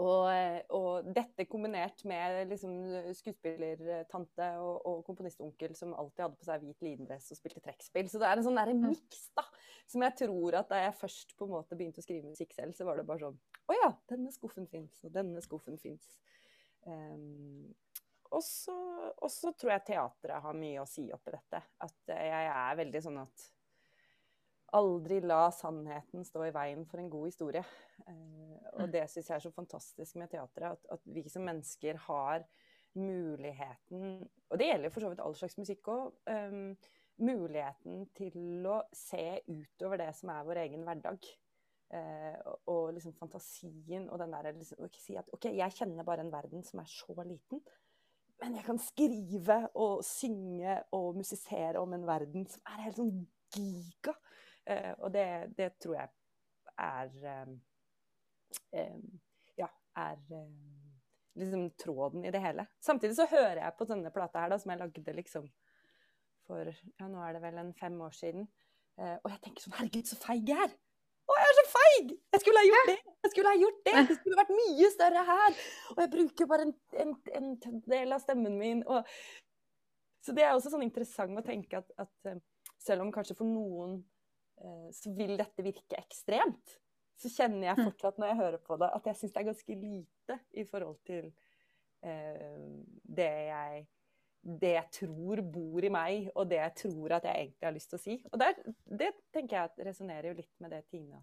[0.00, 0.26] og,
[0.72, 2.72] og, dette kombinert med liksom
[3.18, 8.08] skuespillertante og, og komponistonkel som alltid hadde på seg hvit lindress og spilte trekkspill.
[8.10, 9.44] Så det er en sånn miks da,
[9.90, 12.76] som jeg tror at da jeg først på en måte begynte å skrive musikk selv,
[12.78, 16.16] så var det bare sånn Å ja, denne skuffen fins, og denne skuffen fins.
[16.82, 17.70] Um,
[18.32, 21.60] og så tror jeg teatret har mye å si oppi dette.
[21.84, 23.44] At jeg er veldig sånn at
[24.72, 27.62] Aldri la sannheten stå i veien for en god historie.
[28.06, 28.92] Eh, og mm.
[28.94, 30.78] det syns jeg er så fantastisk med teatret.
[30.78, 32.46] At, at, vi som mennesker har
[32.92, 34.18] muligheten
[34.52, 36.10] Og det gjelder for så vidt all slags musikk òg.
[36.28, 36.74] Um, ehm,
[37.22, 41.28] muligheten til å se utover det som er vår egen hverdag.
[41.92, 42.36] Uh,
[42.72, 46.64] og, liksom fantasien og den der liksom, Si at OK, jeg kjenner bare en verden
[46.64, 47.60] som er så liten.
[48.40, 53.12] men jeg kan skrive og synge og musisere om en verden som er helt sånn
[53.54, 54.16] giga.
[54.70, 55.26] Eh, og det,
[55.58, 56.08] det, tror jeg
[56.78, 57.54] er eh,
[58.78, 59.00] eh,
[59.58, 60.20] Ja, er
[61.38, 62.66] liksom tråden i det hele.
[62.80, 65.50] Samtidig så hører jeg på denne plata her, da, som jeg lagde liksom
[66.46, 68.48] for ja, nå er det vel en fem år siden.
[68.98, 70.72] Og jeg tenker sånn Herregud, så feig jeg er!
[71.22, 72.10] Å, jeg er så feig!
[72.34, 72.96] Jeg skulle ha gjort det!
[73.24, 73.94] Jeg skulle ha gjort det!
[74.08, 75.60] Det skulle vært mye større her!
[75.94, 77.14] Og jeg bruker bare en, en,
[77.70, 78.82] en del av stemmen min.
[78.90, 79.14] Og...
[80.26, 82.34] Så det er også sånn interessant å tenke at, at
[82.82, 84.00] selv om kanskje for noen
[84.94, 86.76] så vil dette virke ekstremt,
[87.18, 87.86] så kjenner jeg mm.
[87.88, 91.00] fortsatt når jeg hører på det, at jeg syns det er ganske lite i forhold
[91.08, 91.32] til
[92.06, 92.70] eh,
[93.20, 93.82] det jeg
[94.42, 97.92] det jeg tror bor i meg, og det jeg tror at jeg egentlig har lyst
[97.92, 98.16] til å si.
[98.26, 98.56] Og der,
[98.90, 101.20] det tenker jeg at resonnerer jo litt med det Tina,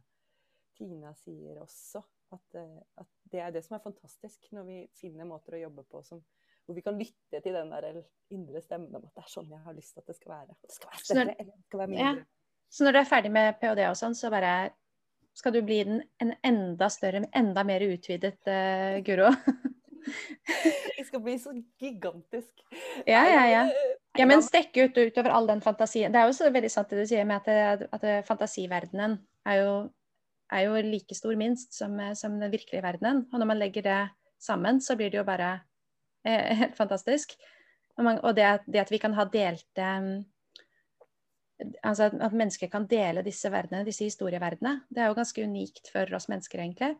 [0.77, 2.03] Tina sier også.
[2.31, 5.83] At, eh, at, det er det som er fantastisk, når vi finner måter å jobbe
[5.89, 6.21] på som,
[6.63, 9.65] hvor vi kan lytte til den der indre stemmen om at det er sånn jeg
[9.65, 10.57] har lyst til at det skal være.
[10.63, 12.11] Det skal være større, eller det skal være mindre.
[12.23, 12.38] Ja.
[12.69, 13.81] Så når du er ferdig med ph.d.
[13.89, 14.71] og sånn, så bare
[15.37, 19.31] skal du bli den, en enda større, enda mer utvidet uh, Guro?
[20.97, 22.63] Jeg skal bli så gigantisk.
[23.07, 23.63] Ja, ja, ja.
[24.17, 26.11] Ja, men stekke ut utover all den fantasien.
[26.11, 29.73] Det er jo så veldig sant det du sier med at, at fantasiverdenen er jo,
[30.51, 33.25] er jo, like stor minst som, som, den virkelige verdenen.
[33.31, 33.99] Og når man legger det
[34.41, 35.53] sammen, så blir det jo bare
[36.25, 37.37] eh, helt fantastisk.
[37.97, 39.93] Og, man, og det, det, at vi kan ha delte
[41.83, 46.15] Altså at mennesker kan dele disse verdenene, disse historieverdenene, det er jo ganske unikt for
[46.15, 46.93] oss mennesker, egentlig.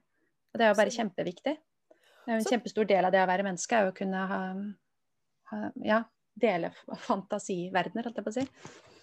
[0.52, 1.56] Og det er jo bare kjempeviktig.
[1.56, 4.42] Det er jo en kjempestor del av det å være menneske, er å kunne ha,
[5.54, 6.04] ha ja,
[6.40, 6.74] dele
[7.08, 8.48] fantasiverdener, holdt jeg på å si.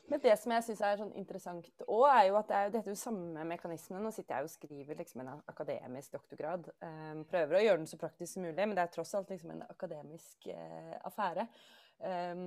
[0.07, 2.93] Men det som jeg syns er sånn interessant òg, er jo at det er, dette
[2.93, 3.99] er jo samme mekanisme.
[4.03, 6.69] Nå sitter jeg og skriver liksom en akademisk doktorgrad.
[6.79, 9.57] Um, prøver å gjøre den så praktisk som mulig, men det er tross alt liksom
[9.57, 11.49] en akademisk uh, affære.
[11.99, 12.47] Um,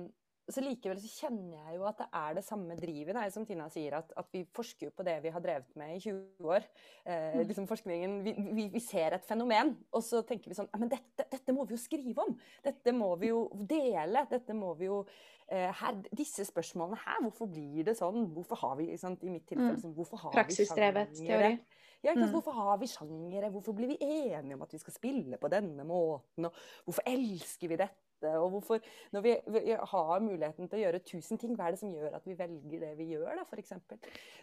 [0.50, 3.96] så likevel så kjenner jeg jo at det er det samme drivet, som Tina sier,
[4.00, 6.66] at, at, vi forsker jo på det vi har drevet med i 20 år.
[7.04, 7.42] Eh, mm.
[7.50, 11.26] liksom forskningen, vi, vi, vi, ser et fenomen, og så tenker vi sånn Men dette,
[11.30, 12.34] dette, må vi jo skrive om!
[12.64, 14.24] Dette må vi jo dele!
[14.30, 15.02] Dette må vi jo
[15.50, 18.30] eh, her, Disse spørsmålene her, hvorfor blir det sånn?
[18.34, 21.54] Hvorfor har vi sant, I mitt tilfelle, sånn, hvorfor har Praksisdrevet teori.
[22.00, 22.30] Ja, mm.
[22.32, 23.50] Hvorfor har vi sjangere?
[23.52, 26.48] Hvorfor blir vi enige om at vi skal spille på denne måten?
[26.48, 28.09] Og hvorfor elsker vi dette?
[28.20, 28.36] Dette?
[28.38, 31.82] Og hvorfor, når vi, vi, har muligheten til å gjøre tusen ting, hva er det
[31.82, 33.74] som gjør at vi velger det vi gjør, da, f.eks.?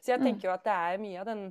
[0.02, 0.28] Så jeg mm.
[0.28, 1.44] tenker jo at det er mye av den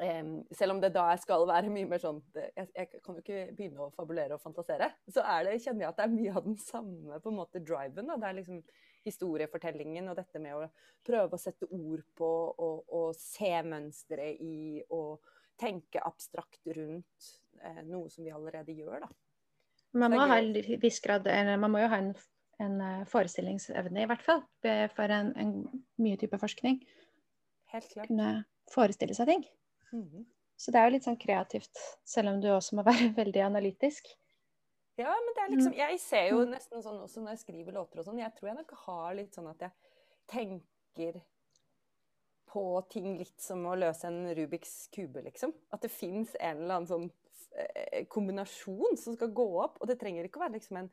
[0.00, 3.42] um, selv om det da skal være mye mer sånn jeg, jeg, kan jo ikke
[3.56, 4.92] begynne å fabulere og fantasere.
[5.08, 8.08] Så det, kjenner jeg at det er mye av den samme på en måte driven.
[8.08, 8.18] Da.
[8.20, 8.62] Det er liksom
[9.02, 10.70] historiefortellingen og dette med å
[11.06, 17.82] prøve å sette ord på og, og se mønstre i og tenke abstrakt rundt eh,
[17.86, 19.02] noe som vi allerede gjør.
[19.04, 19.10] da.
[19.92, 20.38] Man må, ha
[21.04, 21.26] grad,
[21.60, 22.12] man må jo ha en,
[22.64, 24.40] en, eh, forestillingsevne, i hvert fall,
[24.96, 25.50] for en, en
[26.00, 26.78] mye type forskning.
[27.74, 28.08] Helt klart.
[28.08, 28.30] Kunne
[28.72, 29.44] forestille seg ting.
[29.92, 30.24] Mm -hmm.
[30.56, 34.08] Så det er jo litt sånn kreativt, selv om du også må være veldig analytisk.
[35.00, 35.78] Ja, men det er liksom mm.
[35.78, 38.58] Jeg ser jo nesten sånn også når jeg skriver låter og sånn, jeg tror jeg
[38.58, 39.70] nok har litt sånn at jeg
[40.28, 41.22] tenker
[42.52, 45.54] på ting litt som å løse en Rubiks kube, liksom.
[45.72, 47.08] At det fins en eller annen sånn
[48.12, 49.80] kombinasjon som skal gå opp.
[49.80, 50.90] Og det trenger ikke å være liksom en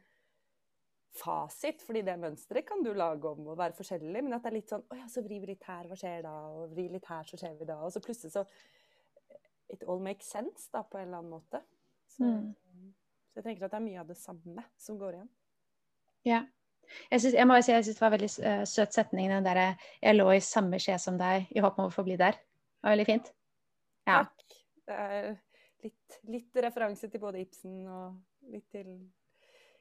[1.19, 4.21] fasit, fordi det mønsteret kan du lage om og være forskjellig.
[4.23, 6.21] Men at det er litt sånn Å ja, så vrir vi litt her, hva skjer
[6.25, 6.35] da?
[6.53, 7.79] Og vrir litt her, så skjer vi da.
[7.85, 8.45] Og så plutselig så
[9.69, 11.59] It all makes sense, da, på en eller annen måte.
[12.09, 12.87] Så, mm.
[13.29, 15.27] så jeg tenker at det er mye av det samme som går igjen.
[16.25, 16.39] Ja.
[17.11, 19.67] Jeg, synes, jeg må si jeg syns det var veldig uh, søt setning, den derre
[20.01, 22.39] 'Jeg lå i samme skje som deg i håp om å få bli der'.
[22.39, 23.29] Det var veldig fint.
[24.09, 24.23] Ja.
[24.23, 24.57] Takk.
[24.89, 25.29] Det er
[25.83, 28.93] litt, litt referanse til både Ibsen og litt til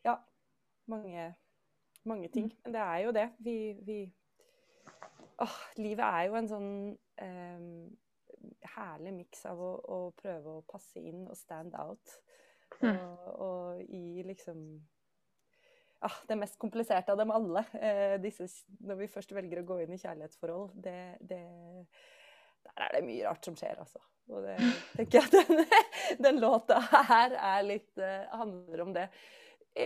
[0.04, 0.14] Ja,
[0.88, 1.32] mange,
[2.08, 2.52] mange ting.
[2.52, 2.60] Mm.
[2.64, 3.26] Men det er jo det.
[3.44, 3.98] Vi, vi
[5.42, 6.70] åh, Livet er jo en sånn
[7.22, 7.64] eh,
[8.76, 12.14] herlig miks av å, å, prøve å passe inn og stand out.
[12.82, 12.94] Mm.
[12.94, 14.62] Og, og i liksom
[16.04, 17.64] ah, det mest kompliserte av dem alle.
[17.80, 18.48] Eh, disse,
[18.84, 21.42] når vi først velger å gå inn i kjærlighetsforhold, det, det,
[22.66, 24.02] der er det mye rart som skjer, altså.
[24.28, 24.56] Og det
[24.96, 25.62] tenker jeg at den,
[26.26, 29.08] den låta her er litt, uh, handler om det.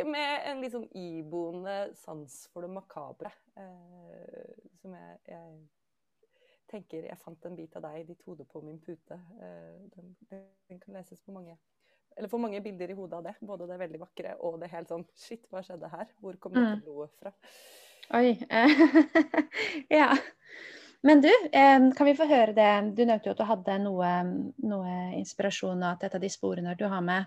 [0.08, 3.30] Med en litt sånn iboende sans for det makabre.
[3.58, 5.60] Uh, som jeg, jeg,
[6.72, 9.18] tenker Jeg fant en bit av deg, i ditt hode på min pute.
[9.36, 11.58] Uh, den, den, kan leses på mange
[12.16, 13.32] eller får mange bilder i hodet av det.
[13.40, 16.10] Både det veldig vakre og det helt sånn Shit, hva skjedde her?
[16.20, 16.82] Hvor kom dette mm.
[16.84, 17.32] blodet fra?
[18.18, 18.34] Oi.
[20.00, 20.10] ja.
[21.02, 21.30] Men du,
[21.96, 24.10] kan vi få høre det Du nevnte jo at du hadde noe,
[24.62, 27.26] noe inspirasjon, og at et av de sporene du har med,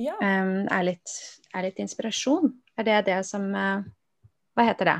[0.00, 0.14] ja.
[0.20, 1.12] er, litt,
[1.52, 2.50] er, litt, inspirasjon.
[2.76, 3.84] Er det det som eh,
[4.56, 4.96] Hva heter det?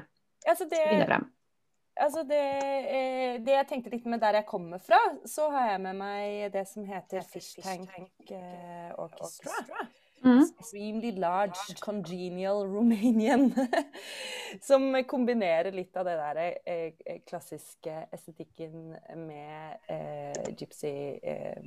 [0.46, 1.24] Altså det, frem.
[2.04, 2.42] altså det,
[2.92, 6.52] eh, det jeg tenkte litt med der jeg kommer fra, så har jeg med meg
[6.54, 9.64] det som heter Fish Tank eh, Orchestra.
[10.24, 10.42] Mm.
[10.58, 13.50] Extremely large, congenial Romanian.
[14.62, 18.94] som kombinerer litt av det der eh, eh, klassiske estetikken
[19.26, 20.92] med eh, gypsy
[21.22, 21.60] eh,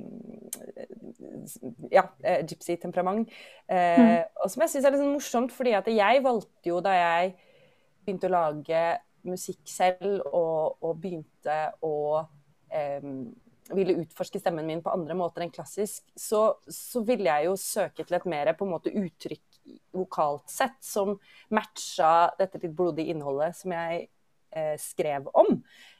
[1.90, 3.30] Ja, eh, gypsy-temperament.
[3.68, 4.24] Eh, Mm.
[4.44, 7.32] Og som jeg syns er litt sånn morsomt, fordi at jeg valgte jo da jeg
[8.04, 8.82] begynte å lage
[9.28, 11.94] musikk selv og, og begynte å
[13.76, 18.04] ville utforske stemmen min på andre måter enn klassisk, så, så ville jeg jo søke
[18.04, 19.44] til et mer på en måte uttrykk
[19.94, 21.16] vokalt sett som
[21.54, 24.06] matcha dette litt blodige innholdet som jeg
[24.56, 25.52] eh, skrev om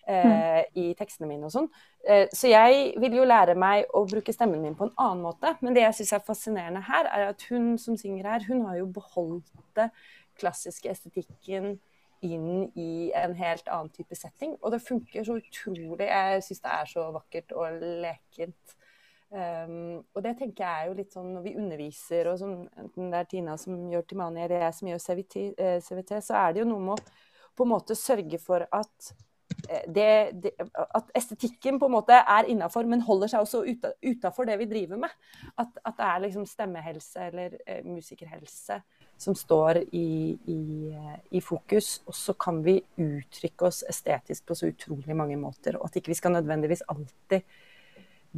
[0.08, 1.68] eh, i tekstene mine og sånn.
[2.06, 5.54] Eh, så jeg vil jo lære meg å bruke stemmen min på en annen måte.
[5.60, 8.80] Men det jeg syns er fascinerende her, er at hun som synger her, hun har
[8.80, 9.90] jo beholdt det
[10.40, 11.76] klassiske estetikken
[12.26, 14.56] inn i en helt annen type setting.
[14.60, 16.06] Og det funker så utrolig.
[16.08, 18.76] Jeg syns det er så vakkert og lekent.
[19.30, 23.12] Um, og det tenker jeg er jo litt sånn når vi underviser, og som, enten
[23.12, 26.56] det er Tina som gjør Timani eller jeg som gjør CVT, eh, CVT, så er
[26.56, 29.12] det jo noe med å på en måte sørge for at
[29.68, 30.08] eh, det,
[30.42, 30.52] det,
[30.82, 33.62] at estetikken på en måte er innafor, men holder seg også
[34.02, 35.14] utafor det vi driver med.
[35.54, 38.80] At, at, det er liksom stemmehelse eller eh, musikerhelse
[39.20, 40.60] som står i, i,
[41.30, 41.98] i, fokus.
[42.08, 45.76] Og så kan vi uttrykke oss estetisk på så utrolig mange måter.
[45.76, 47.44] Og at ikke vi skal nødvendigvis alltid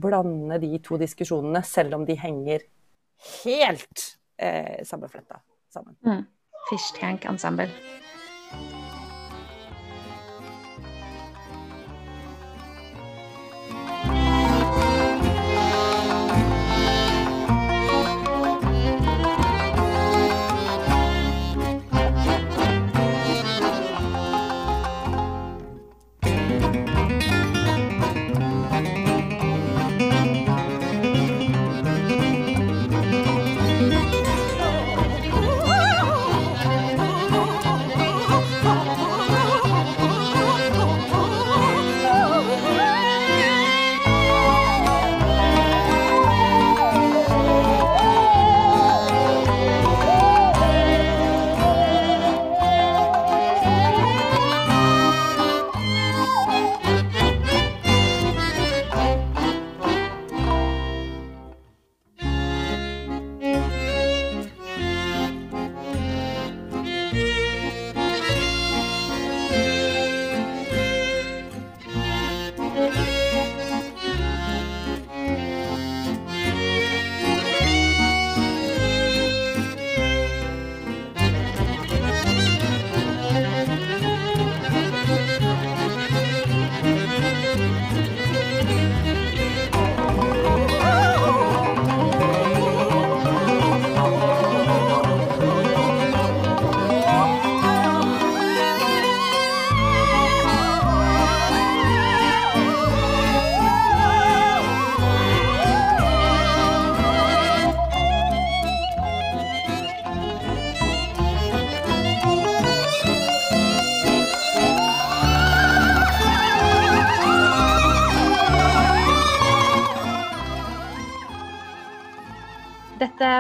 [0.02, 2.66] blande de to diskusjonene, selv om de henger
[3.44, 4.06] helt
[4.38, 5.96] eh, sammenfletta sammen.
[6.02, 6.24] Mm.
[6.70, 6.94] Fish
[7.28, 7.70] Ensemble.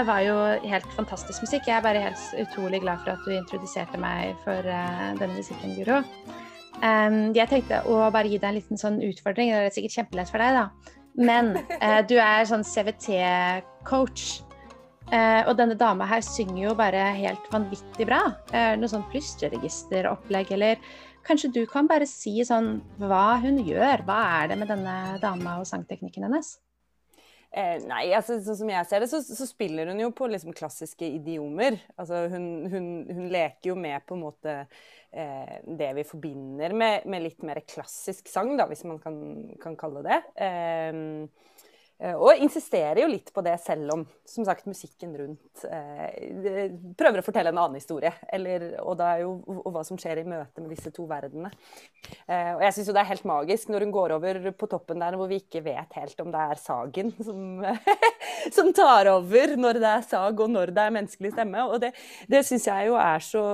[0.02, 0.36] Dette var jo
[0.66, 1.68] helt fantastisk musikk.
[1.68, 5.76] Jeg er bare helt utrolig glad for at du introduserte meg for uh, denne musikken,
[5.76, 6.00] Guro.
[6.82, 9.52] Um, jeg tenkte å bare gi deg en liten sånn utfordring.
[9.54, 10.96] Det er sikkert kjempelett for deg, da.
[11.22, 14.26] Men uh, du er sånn CVT-coach.
[15.12, 18.24] Uh, og denne dama her synger jo bare helt vanvittig bra.
[18.50, 20.82] noe sånn plystreregisteropplegg, eller
[21.30, 24.02] kanskje du kan bare si sånn hva hun gjør?
[24.10, 26.56] Hva er det med denne dama og sangteknikken hennes?
[27.52, 30.54] Eh, nei, altså sånn som jeg ser det, så, så spiller hun jo på liksom
[30.56, 31.76] klassiske idiomer.
[32.00, 37.04] Altså hun, hun, hun, leker jo med på en måte eh, det vi forbinder med,
[37.04, 39.18] med, litt mer klassisk sang, da, hvis man kan,
[39.60, 40.22] kan kalle det.
[40.48, 41.02] Eh,
[42.02, 47.24] og insisterer jo litt på det, selv om som sagt musikken rundt eh, prøver å
[47.26, 48.12] fortelle en annen historie.
[48.32, 51.50] Eller, og, jo, og, hva som skjer i møte med disse to verdenene.
[52.26, 55.02] Eh, og jeg syns jo det er helt magisk når hun går over på toppen
[55.02, 57.40] der hvor vi ikke vet helt om det er Sagen som,
[58.56, 61.66] som tar over når det er sag og når det er menneskelig stemme.
[61.68, 61.92] Og det,
[62.30, 63.44] det syns jeg jo er så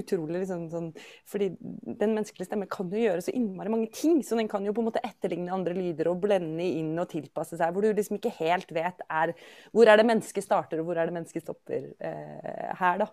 [0.00, 0.90] utrolig liksom, sånn
[1.28, 4.20] Fordi den menneskelige stemme kan jo gjøre så innmari mange ting.
[4.26, 7.58] Så den kan jo på en måte etterligne andre lyder og blende inn og tilpasse
[7.60, 9.34] seg hvor du liksom ikke helt vet er
[9.72, 13.08] Hvor er det mennesket starter, og hvor er det mennesket stopper eh, her, da.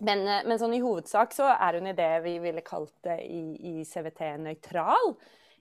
[0.00, 3.20] men, eh, men, sånn i hovedsak så er hun i det vi ville kalt det
[3.26, 3.44] i,
[3.74, 5.14] i CVT nøytral.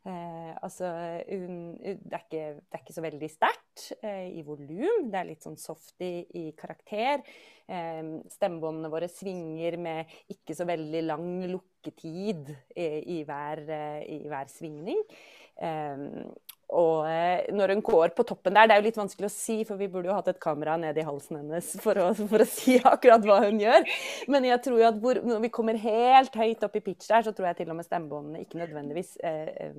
[0.08, 0.88] Eh, altså,
[1.28, 5.10] hun, det, er ikke, det, er ikke, så veldig sterkt eh, i volum.
[5.12, 7.24] Det er litt sånn soft i, karakter.
[7.68, 12.88] Eh, stemmebåndene våre svinger med ikke så veldig lang lukketid i,
[13.20, 15.04] i, hver, eh, i hver, svingning.
[15.60, 16.08] Eh,
[16.70, 19.56] og eh, når hun går på toppen der, det er jo litt vanskelig å si,
[19.66, 22.48] for vi burde jo hatt et kamera ned i halsen hennes for å, for å
[22.50, 23.88] si akkurat hva hun gjør.
[24.30, 27.26] Men jeg tror jo at hvor, når vi kommer helt høyt opp i pitch der,
[27.26, 29.74] så tror jeg til og med stemmebåndene ikke nødvendigvis eh,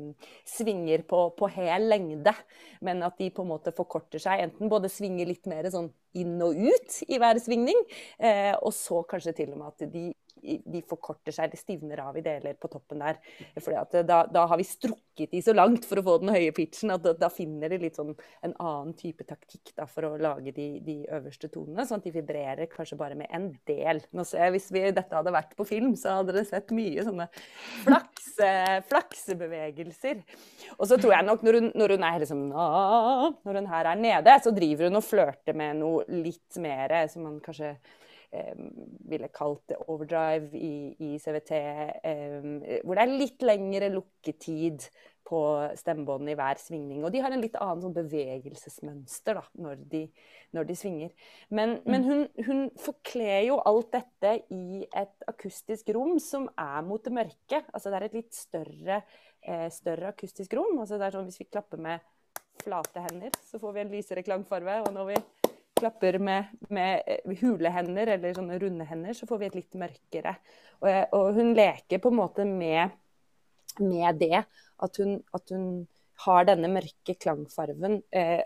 [0.50, 2.34] svinger på, på hel lengde,
[2.82, 4.42] men at de på en måte forkorter seg.
[4.48, 7.78] Enten både svinger litt mer sånn inn og ut i hver svingning,
[8.18, 10.08] eh, og så kanskje til og med at de
[10.40, 13.18] de forkorter seg, de stivner av i deler på toppen der.
[13.60, 16.94] Fordi da, da, har vi strukket de så langt for å få den høye pitchen
[16.94, 18.12] at da, da finner de litt sånn
[18.46, 22.14] en annen type taktikk da, for å lage de, de, øverste tonene, sånn at de
[22.14, 24.02] vibrerer kanskje bare med en del.
[24.10, 27.28] Jeg, Hvis vi, dette hadde vært på film, så hadde dere sett mye sånne
[27.84, 28.50] flakse,
[28.90, 30.22] flaksebevegelser.
[30.78, 34.00] Og så tror jeg nok når hun, når hun er liksom Når hun her er
[34.00, 37.98] nede, så driver hun og flørter med noe litt mer som man kanskje eh,
[39.10, 41.56] ville kalt det overdrive i, i CVT,
[42.84, 44.86] hvor det er litt lengre lukketid
[45.30, 45.40] på
[45.78, 47.04] stemmebåndene i hver svingning.
[47.04, 50.02] Og de har en litt annen sånn bevegelsesmønster da, når de,
[50.56, 51.12] når de svinger.
[51.48, 51.90] Men, mm.
[51.92, 57.14] men hun, hun, forkler jo alt dette i et akustisk rom som er mot det
[57.14, 57.62] mørke.
[57.70, 59.02] Altså det er et litt større,
[59.44, 60.80] eh, større akustisk rom.
[60.82, 62.08] Altså det er sånn Hvis vi klapper med
[62.60, 64.80] flate hender, så får vi en lysere klangfarve.
[64.88, 65.20] Og når vi
[65.80, 69.78] klapper med, med eh, hule hender eller sånne runde hender, så får vi et litt
[69.80, 70.34] mørkere.
[70.80, 72.94] Og, og hun leker på en måte med,
[73.80, 74.44] med det.
[74.80, 75.72] At hun, at hun,
[76.20, 78.42] har denne mørke klangfarven eh,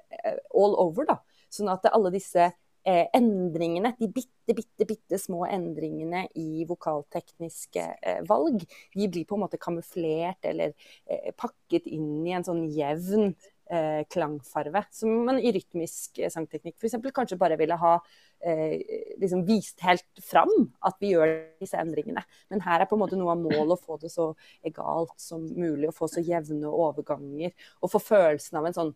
[0.54, 1.08] all over.
[1.08, 1.16] da.
[1.50, 8.20] Sånn at alle disse eh, endringene, de bitte, bitte, bitte små endringene i vokaltekniske eh,
[8.28, 8.64] valg,
[8.94, 10.74] de blir på en måte kamuflert eller
[11.06, 13.34] eh, pakket inn i en sånn jevn
[13.70, 14.84] eh, klangfarve.
[14.94, 16.98] Som man i rytmisk eh, sangteknikk f.eks.
[17.14, 17.94] kanskje bare ville ha
[18.44, 18.76] eh,
[19.22, 20.52] liksom vist helt fram
[20.84, 22.24] at vi gjør disse endringene.
[22.52, 24.32] Men her er på en måte noe av målet å få det så
[24.66, 27.54] egalt som mulig, å få så jevne overganger.
[27.82, 28.94] Og få følelsen av en sånn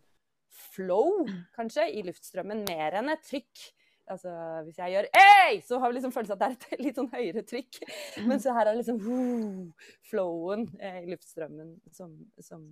[0.75, 3.69] flow, kanskje, i luftstrømmen, mer enn et trykk.
[4.09, 4.31] Altså,
[4.65, 5.59] hvis jeg gjør Ei!
[5.61, 7.77] så har vi liksom følelsen at det er et litt sånn høyere trykk.
[8.25, 12.63] Men så her er liksom uh, flowen eh, i luftstrømmen som, som,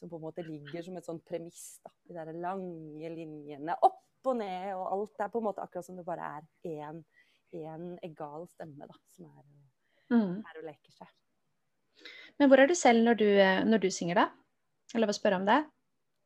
[0.00, 1.78] som på en måte ligger som et sånn premiss.
[1.84, 5.86] da, De der lange linjene opp og ned, og alt er på en måte akkurat
[5.86, 7.00] som det bare er én,
[7.56, 9.44] én egal stemme da, som er,
[10.12, 10.34] mm.
[10.40, 11.12] er og leker seg.
[12.40, 13.28] Men hvor er du selv når du,
[13.68, 14.26] når du synger, da?
[14.90, 15.60] Jeg lov å spørre om det?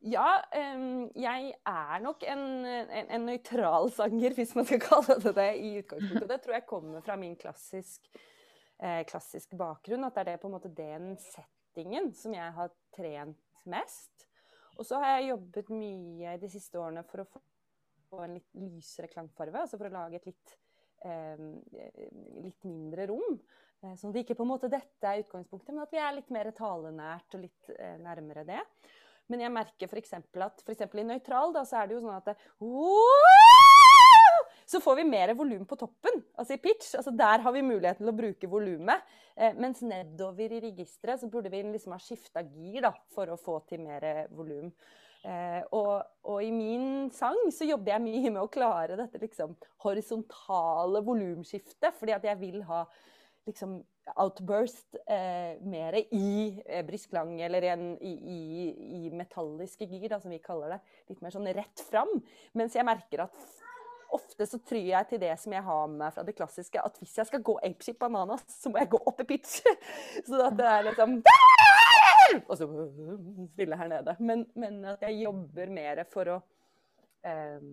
[0.05, 0.29] Ja,
[0.77, 5.49] um, jeg er nok en, en, en nøytral sanger, hvis man skal kalle det det,
[5.65, 6.29] i utgangspunktet.
[6.31, 8.11] Det tror jeg kommer fra min klassisk,
[8.83, 10.05] eh, klassisk bakgrunn.
[10.05, 14.27] At det er det på en måte den settingen som jeg har trent mest.
[14.79, 19.11] Og så har jeg jobbet mye de siste årene for å få en litt lysere
[19.13, 19.63] klangfarve.
[19.65, 20.57] Altså for å lage et litt,
[21.05, 21.45] eh,
[22.43, 23.39] litt mindre rom.
[23.85, 26.31] Eh, sånn at ikke på en måte dette er utgangspunktet, men at vi er litt
[26.35, 28.63] mer talenært og litt eh, nærmere det.
[29.29, 30.13] Men jeg merker f.eks.
[30.19, 32.37] at for i nøytral da, så er det jo sånn at det,
[34.67, 36.95] så får vi mer volum på toppen, altså i pitch.
[36.99, 39.07] altså Der har vi muligheten til å bruke volumet.
[39.37, 43.41] Eh, mens nedover i registeret så burde vi liksom ha skifta gir da, for å
[43.41, 44.71] få til mer volum.
[45.25, 49.55] Eh, og, og, i min sang så jobber jeg mye med å klare dette liksom,
[49.87, 52.83] horisontale volumskiftet, fordi at jeg vil ha
[53.49, 53.79] liksom
[54.21, 58.41] outburst eh, mer i eh, brystklang eller en, i, i,
[58.99, 60.81] i, metalliske gir, da, som vi kaller det.
[61.13, 62.13] Litt mer sånn rett fram.
[62.57, 63.47] Mens jeg merker at
[64.15, 67.17] ofte så tryr jeg til det som jeg har med fra det klassiske, at hvis
[67.21, 69.61] jeg skal gå apeshit bananas, så må jeg gå opp i pitch.
[70.29, 71.19] så at det er liksom
[72.49, 72.67] Og så
[73.53, 74.17] stille her nede.
[74.19, 76.39] Men, men, at jeg jobber mer for å
[77.29, 77.67] eh,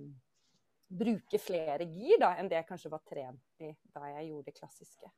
[0.92, 4.58] bruke flere gir da, enn det jeg kanskje var trent i da jeg gjorde det
[4.58, 5.12] klassiske.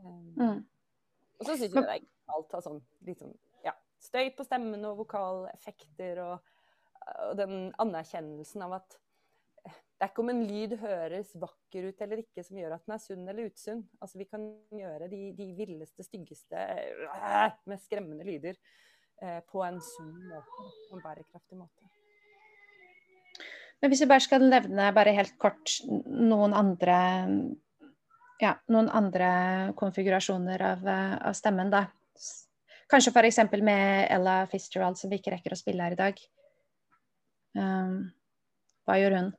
[0.00, 0.60] Um, mm.
[1.40, 3.32] Og så syns jeg det er galt å ha sånn, liksom,
[3.64, 6.50] ja, støy på stemmen og vokaleffekter og,
[7.30, 8.98] og den anerkjennelsen av at
[10.00, 12.94] det er ikke om en lyd høres vakker ut eller ikke som gjør at den
[12.94, 13.82] er sunn eller utsunn.
[14.00, 16.62] Altså, vi kan gjøre de, de villeste, styggeste,
[17.04, 18.56] øh, mest skremmende lyder
[19.20, 20.64] eh, på en sunn måte.
[20.88, 21.90] På en bærekraftig måte.
[23.82, 26.96] Men hvis vi bare skal nevne bare helt kort noen andre
[28.40, 29.28] ja, noen andre
[29.76, 30.88] konfigurasjoner av,
[31.28, 31.84] av stemmen, da.
[32.88, 33.42] Kanskje f.eks.
[33.60, 36.24] med Ella Fitzgerald, som vi ikke rekker å spille her i dag.
[37.52, 38.00] Um,
[38.88, 39.30] hva gjør hun?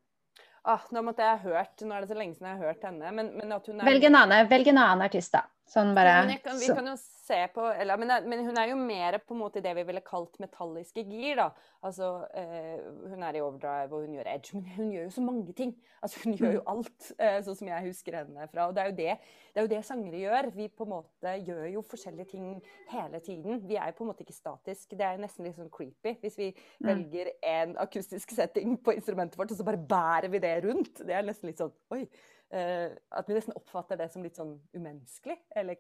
[0.64, 3.12] Ah, nå måtte jeg hørt Nå er det så lenge siden jeg har hørt henne.
[3.18, 5.48] Men, men at hun er Velg en annen, velg en annen artist, da.
[5.70, 8.68] Sånn bare Ja, kan, vi så- kan jo se på eller, men, men hun er
[8.70, 11.46] jo mer på en måte det vi ville kalt metalliske gir, da.
[11.82, 15.22] Altså, eh, hun er i overdrive og hun gjør edge, men hun gjør jo så
[15.24, 15.72] mange ting.
[16.04, 18.68] Altså, hun gjør jo alt, eh, sånn som jeg husker henne fra.
[18.68, 19.16] Og det er, jo det,
[19.54, 20.50] det er jo det sangere gjør.
[20.58, 23.64] Vi på en måte gjør jo forskjellige ting hele tiden.
[23.66, 24.90] Vi er jo på en måte ikke statisk.
[24.98, 26.52] Det er jo nesten litt sånn creepy hvis vi
[26.84, 31.06] velger en akustisk setting på instrumentet vårt, og så bare bærer vi det rundt.
[31.06, 32.04] Det er nesten litt sånn oi.
[32.52, 35.40] Eh, at vi nesten oppfatter det som litt sånn umenneskelig.
[35.56, 35.80] Eller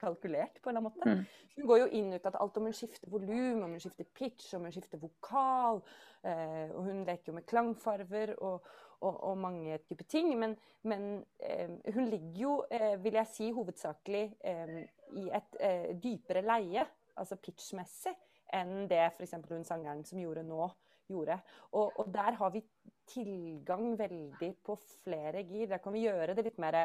[0.00, 1.10] kalkulert, på en eller annen måte.
[1.10, 1.52] Mm.
[1.56, 4.50] Hun går jo inn ut at alt om hun skifter volum, om hun skifter pitch,
[4.56, 5.80] om hun skifter vokal.
[6.26, 8.66] Eh, og hun leker jo med klangfarver og,
[9.00, 10.32] og, og mange typer ting.
[10.38, 11.08] Men, men
[11.40, 14.78] eh, hun ligger jo, eh, vil jeg si, hovedsakelig eh,
[15.16, 16.86] i et eh, dypere leie,
[17.16, 18.14] altså pitchmessig,
[18.54, 19.38] enn det f.eks.
[19.48, 20.68] hun sangeren som gjorde nå,
[21.10, 21.38] gjorde.
[21.72, 22.64] Og, og der har vi
[23.06, 25.68] tilgang veldig på flere gir.
[25.70, 26.80] Der kan vi gjøre det litt mer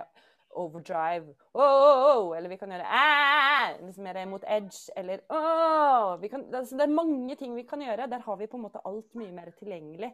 [0.51, 6.19] overdrive, oh, oh, oh, eller vi kan gjøre ah, litt mer mot edge, eller oh,
[6.32, 8.09] kan, altså, Det er mange ting vi kan gjøre.
[8.11, 10.11] Der har vi på en måte alt mye mer tilgjengelig.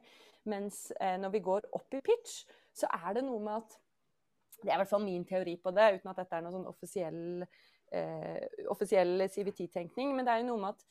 [0.47, 2.43] Mens eh, når vi går opp i pitch,
[2.75, 3.77] så er det noe med at
[4.57, 6.69] Det er i hvert fall min teori på det, uten at dette er noen sånn
[6.69, 7.43] offisiell,
[7.93, 10.15] eh, offisiell CVT-tenkning.
[10.17, 10.85] Men det er jo noe med at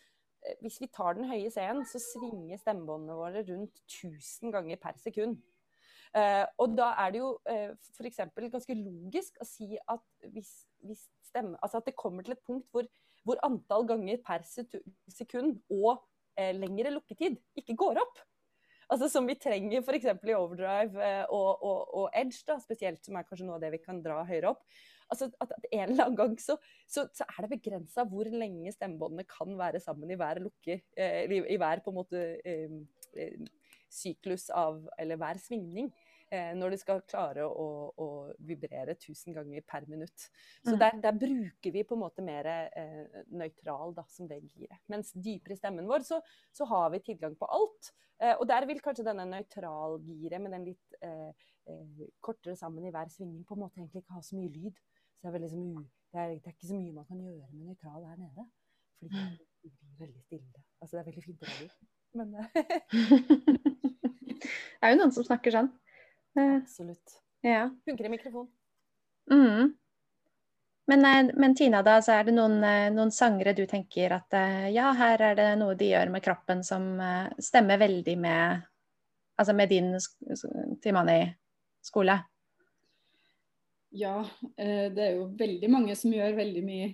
[0.62, 5.38] hvis vi tar den høye C-en, så svinger stemmebåndene våre rundt 1000 ganger per sekund.
[6.16, 8.22] Uh, og da er det jo uh, f.eks.
[8.38, 10.52] ganske logisk å si at hvis,
[10.86, 12.86] hvis stemme, altså at det kommer til et punkt hvor,
[13.26, 15.98] hvor antall ganger per sekund og
[16.38, 18.22] uh, lengre lukketid ikke går opp.
[18.86, 20.06] Altså Som vi trenger f.eks.
[20.14, 23.72] i overdrive eh, og, og, og edge, da, spesielt, som er kanskje noe av det
[23.74, 24.62] vi kan dra høyere opp.
[25.12, 26.56] Altså at, at En eller annen gang så,
[26.88, 31.22] så, så er det begrensa hvor lenge stemmebåndene kan være sammen i hver lukke, eh,
[31.30, 32.74] i, i hver på en måte eh,
[33.14, 33.38] eh,
[33.92, 35.92] syklus av, eller hver svingning.
[36.34, 37.66] Eh, når de skal klare å,
[38.02, 38.06] å
[38.42, 40.24] vibrere 1000 ganger per minutt.
[40.66, 40.80] Så Mm.
[40.80, 44.80] der, der bruker vi på en måte mer eh, nøytral da, som det giret.
[44.90, 46.18] Mens dypere i stemmen vår, så,
[46.50, 47.92] så har vi tilgang på alt.
[48.18, 51.30] Eh, og der vil kanskje denne nøytralgiret med den litt eh,
[51.70, 54.82] eh, kortere sammen i hver svingning på en måte egentlig ikke ha så mye lyd.
[55.22, 55.66] Så det er, liksom,
[56.12, 58.44] det er, det er ikke så mye man kan gjøre med nøytral her nede.
[59.00, 60.62] Fordi det blir veldig stille.
[60.80, 61.68] Altså det er veldig fint radio.
[62.16, 62.48] Men eh,
[64.36, 65.72] det er jo noen som snakker sånn.
[66.36, 67.18] Eh, absolutt.
[67.46, 67.66] ja.
[67.88, 68.46] Funker i mikrofon.
[69.32, 69.74] Mm.
[70.92, 72.60] Men, eh, men Tina, da, så er det noen,
[72.94, 74.36] noen sangere du tenker at
[74.70, 76.92] ja, her er det noe de gjør med kroppen som
[77.42, 78.64] stemmer veldig med
[79.36, 82.14] Altså med din sk- sk- Timani-skole?
[83.96, 84.20] Ja,
[84.60, 86.88] eh, det er jo veldig mange som gjør veldig mye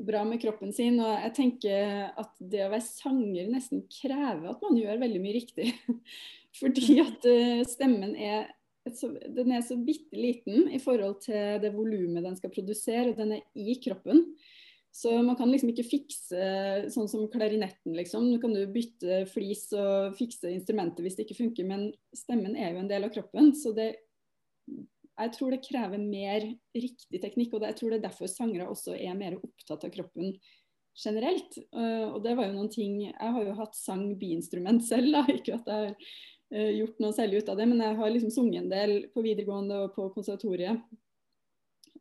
[0.00, 0.96] bra med kroppen sin.
[1.02, 5.36] Og jeg tenker at det å være sanger nesten krever at man gjør veldig mye
[5.36, 5.74] riktig.
[6.60, 8.48] Fordi at eh, stemmen er
[8.96, 13.18] så, den er så bitte liten i forhold til det volumet den skal produsere, og
[13.18, 14.24] den er i kroppen.
[14.90, 16.46] Så man kan liksom ikke fikse
[16.90, 18.24] sånn som klarinetten, liksom.
[18.26, 22.72] Nå kan du bytte flis og fikse instrumentet hvis det ikke funker, men stemmen er
[22.72, 23.52] jo en del av kroppen.
[23.54, 23.92] Så det
[25.20, 26.46] jeg tror det krever mer
[26.76, 30.34] riktig teknikk, og jeg tror det er derfor sangere også er mer opptatt av kroppen
[30.96, 31.58] generelt.
[31.74, 35.24] Uh, og det var jo noen ting Jeg har jo hatt sang biinstrument selv, da.
[35.32, 38.34] ikke at jeg har uh, gjort noe særlig ut av det, men jeg har liksom
[38.34, 40.82] sunget en del på videregående og på konservatoriet.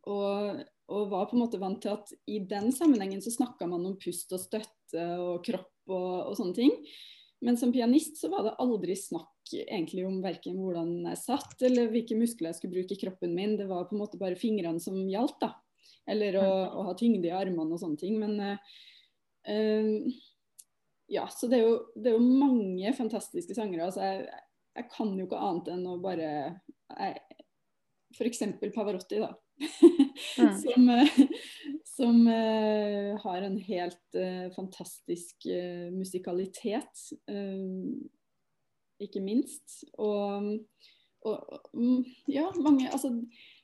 [0.09, 3.85] Og, og var på en måte vant til at i den sammenhengen så snakka man
[3.85, 6.73] om pust og støtte og kropp og, og sånne ting.
[7.45, 11.87] Men som pianist så var det aldri snakk egentlig om verken hvordan jeg satt eller
[11.93, 13.55] hvilke muskler jeg skulle bruke i kroppen min.
[13.59, 15.53] Det var på en måte bare fingrene som gjaldt, da.
[16.09, 16.49] Eller å,
[16.81, 18.19] å ha tyngde i armene og sånne ting.
[18.19, 20.19] Men uh,
[21.09, 23.87] ja, så det er, jo, det er jo mange fantastiske sangere.
[23.87, 24.27] Altså jeg,
[24.77, 26.31] jeg kan jo ikke annet enn å bare
[28.17, 28.43] F.eks.
[28.75, 29.31] Pavarotti, da.
[29.59, 30.53] Mm.
[30.63, 31.21] som uh,
[31.83, 35.47] som uh, har en helt uh, fantastisk
[35.91, 37.05] musikalitet,
[38.99, 39.83] ikke minst.
[39.95, 40.59] Og,
[41.27, 43.13] og um, ja, mange Altså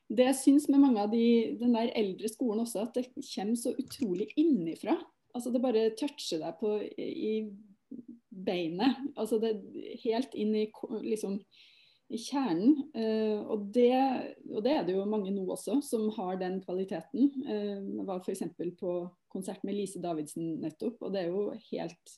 [0.08, 3.58] det jeg syns med mange av de, den der eldre skolen også, at det kommer
[3.58, 4.98] så utrolig innifra.
[5.36, 7.34] Altså det bare toucher deg på i
[8.30, 9.00] beinet.
[9.18, 9.56] Altså det
[10.04, 10.68] helt inn i
[11.04, 11.40] liksom
[12.14, 12.76] i kjernen.
[12.96, 13.94] Uh, og, det,
[14.52, 17.32] og, det, er det jo mange nå også som har den kvaliteten.
[17.48, 18.46] Uh, jeg var f.eks.
[18.80, 19.00] på
[19.34, 22.16] konsert med Lise Davidsen nettopp, og det er jo helt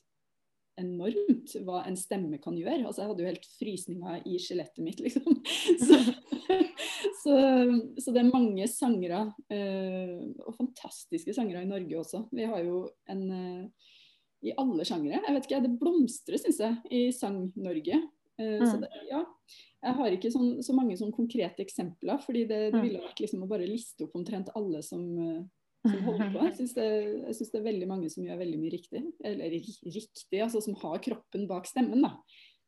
[0.78, 2.84] enormt hva en stemme kan gjøre.
[2.86, 5.38] Altså, jeg hadde jo helt frysninger i skjelettet mitt, liksom.
[7.18, 7.34] Så, så,
[7.98, 12.22] så, det er mange sangere, uh, og fantastiske sangere i Norge også.
[12.34, 13.24] Vi har jo en
[14.46, 15.20] i alle sjangere.
[15.26, 17.98] Jeg vet ikke, Det blomstrer, syns jeg, i Sang-Norge.
[18.38, 18.80] Eh, Så Mm.
[18.80, 19.24] det, ja,
[19.82, 22.82] jeg har ikke sånn, så mange sånn konkrete eksempler, fordi det, det Mm.
[22.82, 25.42] ville vært liksom å bare liste opp omtrent alle som, eh,
[25.90, 26.44] som holder på.
[26.44, 29.02] Jeg syns det, det er veldig mange som gjør veldig mye riktig.
[29.24, 32.16] Eller riktig, altså som har kroppen bak stemmen, da.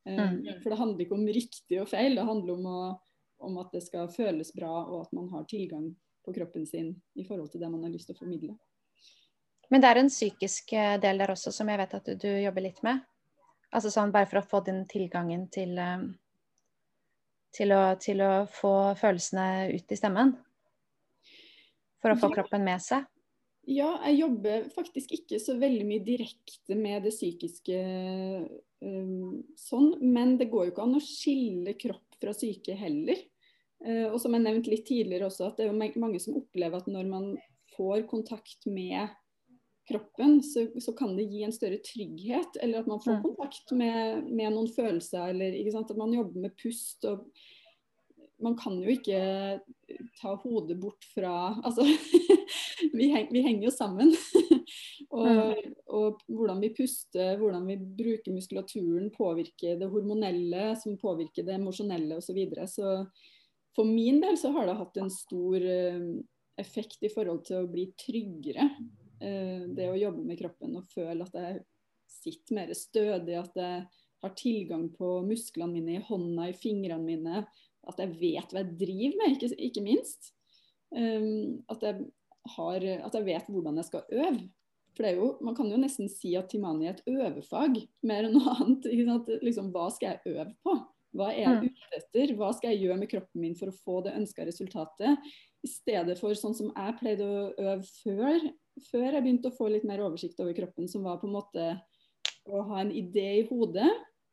[0.06, 0.62] Mm.
[0.62, 3.00] For det handler ikke om riktig og feil, det handler om, å,
[3.40, 5.94] om at det skal føles bra, og at man har tilgang
[6.26, 8.58] på kroppen sin i forhold til det man har lyst til å formidle.
[9.70, 12.62] Men det er en psykisk del der også som jeg vet at du, du jobber
[12.62, 13.02] litt med.
[13.70, 16.08] Altså sånn bare for å få den tilgangen til eh,
[17.54, 20.34] til å, til å få følelsene ut i stemmen.
[22.00, 23.06] For å få kroppen med seg.
[23.68, 27.80] Ja, jeg jobber faktisk ikke så veldig mye direkte med det psykiske
[28.80, 33.20] um, sånn, men det går jo ikke an å skille kropp fra syke heller.
[33.84, 36.88] Uh, og som jeg nevnte litt tidligere også, at det er mange som opplever at
[36.90, 37.28] når man
[37.76, 39.12] får kontakt med
[39.90, 42.60] kroppen, så, så kan det gi en større trygghet.
[42.62, 43.22] Eller at man får Mm.
[43.28, 47.04] kontakt med, med noen følelser, eller at man jobber med pust.
[47.04, 47.26] og
[48.40, 49.20] man kan jo ikke
[50.20, 51.32] ta hodet bort fra
[51.64, 51.84] Altså,
[52.96, 54.14] vi, heng, vi henger jo sammen.
[55.10, 55.58] og,
[55.90, 62.16] og hvordan vi puster, hvordan vi bruker muskulaturen, påvirker det hormonelle, som påvirker det emosjonelle
[62.16, 62.30] osv.
[62.30, 62.68] Så, videre.
[62.68, 62.94] så
[63.76, 66.00] for min del så har det hatt en stor eh,
[66.60, 68.70] effekt i forhold til å bli tryggere.
[69.20, 71.64] Eh, det å jobbe med kroppen og føle at jeg
[72.10, 73.82] sitter mer stødig, at jeg
[74.20, 77.42] har tilgang på musklene mine i hånda, i fingrene mine
[77.88, 80.32] at jeg vet hva jeg driver med, ikke, ikke minst.
[80.90, 82.08] Um, at, jeg
[82.56, 84.48] har, at jeg vet hvordan jeg skal øve.
[84.90, 88.26] For det er jo, Man kan jo nesten si at Timani er et øvefag, mer
[88.26, 88.88] enn noe annet.
[89.44, 90.76] Liksom, hva skal jeg øve på?
[91.16, 92.34] Hva er jeg ute etter?
[92.38, 95.30] Hva skal jeg gjøre med kroppen min for å få det ønska resultatet?
[95.60, 98.46] I stedet for sånn som jeg pleide å øve før,
[98.88, 101.66] før jeg begynte å få litt mer oversikt over kroppen, som var på en måte
[102.48, 103.90] å ha en idé i hodet,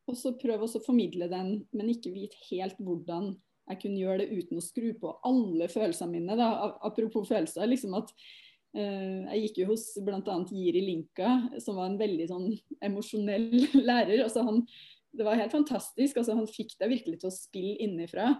[0.08, 3.34] og så prøve å formidle den, men ikke vite helt hvordan
[3.68, 6.38] jeg kunne gjøre det uten å skru på alle følelsene mine.
[6.40, 6.50] Da.
[6.88, 7.68] Apropos følelser.
[7.68, 8.14] liksom at
[8.78, 10.38] uh, Jeg gikk jo hos bl.a.
[10.52, 12.48] Jiri Linka, som var en veldig sånn
[12.88, 13.50] emosjonell
[13.90, 14.24] lærer.
[14.24, 14.64] Altså, han,
[15.12, 16.16] det var helt fantastisk.
[16.16, 18.32] Altså, han fikk deg virkelig til å spille innifra.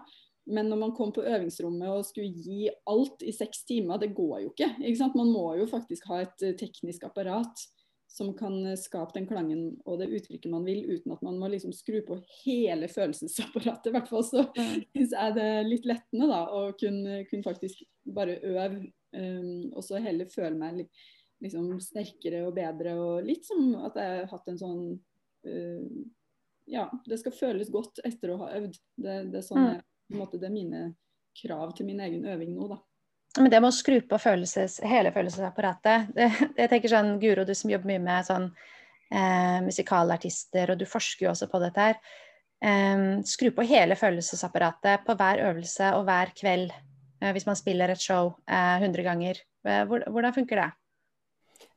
[0.48, 4.46] Men når man kom på øvingsrommet og skulle gi alt i seks timer, det går
[4.46, 4.70] jo ikke.
[4.80, 5.18] ikke sant?
[5.18, 7.68] Man må jo faktisk ha et teknisk apparat
[8.08, 11.74] som kan skape den klangen og det uttrykket man vil, uten at man må liksom
[11.76, 13.90] skru på hele følelsesapparatet.
[13.90, 14.44] I hvert fall så
[14.94, 17.84] syns jeg det er litt lettende da, å kunne, kunne faktisk
[18.16, 21.04] bare øve, um, og så heller føle meg litt
[21.44, 22.96] liksom, sterkere og bedre.
[22.96, 24.86] Og litt som at jeg har hatt en sånn
[25.46, 25.90] uh,
[26.68, 28.80] Ja, det skal føles godt etter å ha øvd.
[28.96, 29.84] Det, det, er, sånn jeg,
[30.14, 30.82] måte, det er mine
[31.38, 32.78] krav til min egen øving nå, da.
[33.38, 37.54] Men det med å skru på følelses, hele følelsesapparatet det, Jeg tenker sånn, Guro, du
[37.54, 38.48] som jobber mye med sånn
[39.12, 42.00] eh, musikalartister, og du forsker jo også på dette her.
[42.64, 47.92] Eh, skru på hele følelsesapparatet på hver øvelse og hver kveld eh, hvis man spiller
[47.92, 49.42] et show eh, 100 ganger.
[49.68, 50.68] Hvordan funker det?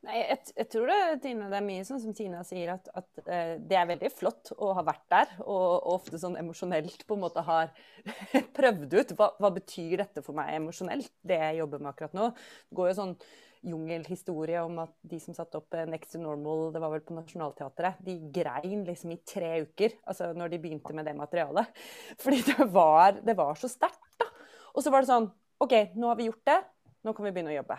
[0.02, 3.20] Nei, jeg, jeg, tror det, Tine, det er mye sånn som Tina sier, at, at
[3.22, 5.36] eh, det er veldig flott å ha vært der.
[5.44, 7.70] Og, og ofte sånn emosjonelt på en måte har
[8.58, 12.28] prøvd ut hva, hva betyr dette for meg emosjonelt, det jeg jobber med akkurat nå.
[12.34, 13.14] Det går jo sånn
[13.62, 18.02] jungelhistorie om at de som satte opp Next to Normal, det var vel på Nationaltheatret,
[18.02, 21.70] de grein liksom i tre uker altså når de begynte med det materialet.
[22.22, 24.26] Fordi det var, det var så sterkt, da.
[24.74, 25.30] Og så var det sånn
[25.62, 26.62] OK, nå har vi gjort det,
[27.06, 27.78] nå kan vi begynne å jobbe.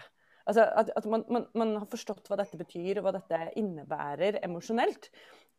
[0.49, 4.41] Altså at, at man, man, man, har forstått hva dette betyr, og hva dette innebærer
[4.43, 5.09] emosjonelt.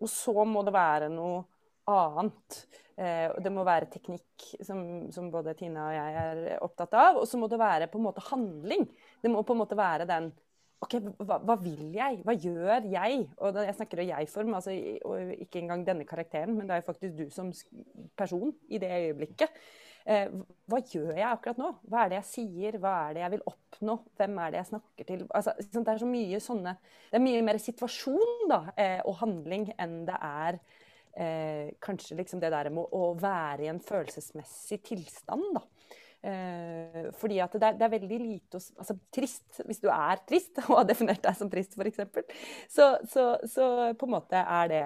[0.03, 1.45] Og så må det være noe
[1.91, 2.65] annet.
[2.97, 4.81] Eh, det må være teknikk, som,
[5.15, 7.21] som, både Tina og jeg er opptatt av.
[7.23, 8.89] Og så må det være på en måte handling.
[9.23, 10.33] Det må på en måte være den
[10.85, 12.21] OK, hva, hva vil jeg?
[12.27, 13.23] Hva gjør jeg?
[13.41, 17.25] Og jeg snakker i jeg-form, altså, ikke engang denne karakteren, men det er faktisk du
[17.33, 17.53] som
[18.19, 19.55] person i det øyeblikket.
[20.05, 20.29] Eh,
[20.69, 21.71] hva gjør jeg akkurat nå?
[21.89, 22.77] Hva er det jeg sier?
[22.81, 23.97] Hva er det jeg vil oppnå?
[24.19, 25.23] Hvem er det jeg snakker til?
[25.33, 30.03] Altså, det er mye sånne Det er mye mer situasjon da, eh, og handling enn
[30.09, 30.59] det er
[31.17, 35.65] eh, kanskje liksom det der med å være i en følelsesmessig tilstand, da.
[36.25, 40.21] Eh, fordi at det er, det er veldig lite å, altså, trist, Hvis du er
[40.29, 42.05] trist og har definert deg som trist, f.eks.,
[42.73, 44.85] så, så, så på en måte er det,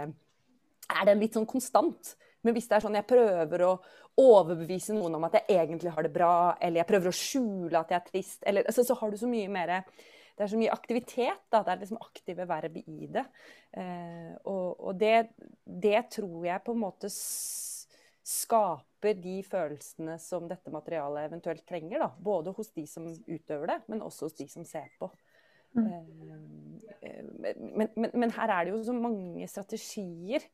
[0.94, 2.14] er det litt sånn konstant.
[2.48, 3.74] Men hvis det er sånn jeg prøver å
[4.18, 7.92] overbevise noen om at jeg egentlig har det bra, eller jeg prøver å skjule at
[7.92, 9.74] jeg er trist, eller, altså, så har du så mye mer
[10.38, 11.40] det er så mye aktivitet.
[11.50, 11.64] Da.
[11.66, 13.24] Det er liksom aktive verb i det.
[13.74, 15.32] Eh, og, og det,
[15.66, 22.04] det, tror jeg på en måte skaper de følelsene som dette materialet eventuelt trenger.
[22.04, 22.08] Da.
[22.22, 25.10] Både hos de som utøver det, men også hos de som ser på.
[25.74, 25.90] Mm.
[25.90, 30.46] Eh, men, men, men, her er det jo så mange strategier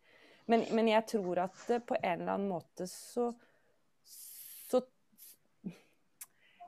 [0.51, 3.31] Men, men, jeg tror at på en eller annen måte så,
[4.05, 4.81] så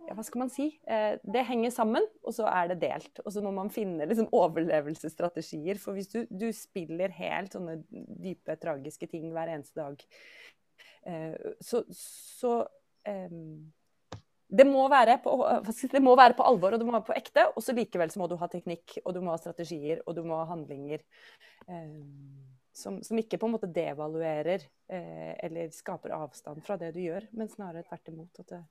[0.07, 0.69] ja, hva skal man si?
[0.89, 3.21] Eh, det henger sammen, og så er det delt.
[3.25, 5.81] Og så må man finne liksom, overlevelsesstrategier.
[5.83, 10.07] For hvis du, du, spiller helt sånne dype, tragiske ting hver eneste dag,
[11.11, 12.61] eh, så, så
[13.09, 13.35] eh,
[14.47, 15.33] det må, på,
[15.93, 17.49] det må, være på, alvor og det må være på ekte.
[17.57, 20.23] Og så likevel så må du ha teknikk, og du må ha strategier og du
[20.27, 21.03] må ha handlinger.
[21.67, 21.91] Eh,
[22.77, 27.25] som, som, ikke på en måte devaluerer eh, eller skaper avstand fra det du gjør,
[27.33, 28.43] men snarere tvert imot.
[28.43, 28.63] At det,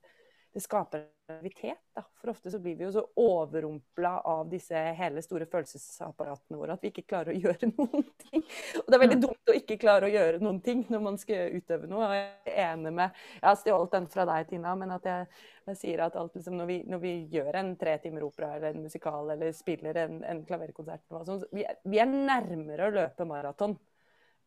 [0.54, 1.82] det skaper aktivitet.
[1.94, 2.04] Da.
[2.20, 6.84] For ofte så blir vi jo så overrumpla av disse hele store følelsesapparatene våre at
[6.84, 8.44] vi ikke klarer å gjøre noen ting.
[8.80, 11.56] Og det er veldig dumt å ikke klare å gjøre noen ting når man skal
[11.56, 12.06] utøve noe.
[12.06, 15.26] Og jeg er enig med Jeg har stjålet den fra deg, Tina, men at jeg,
[15.72, 18.72] jeg sier at alt, liksom, når, vi, når, vi, gjør en tre timer opera eller
[18.72, 21.04] en musikal eller spiller en, en klaverkonsert,
[21.50, 23.76] vi, er, vi er nærmere å løpe maraton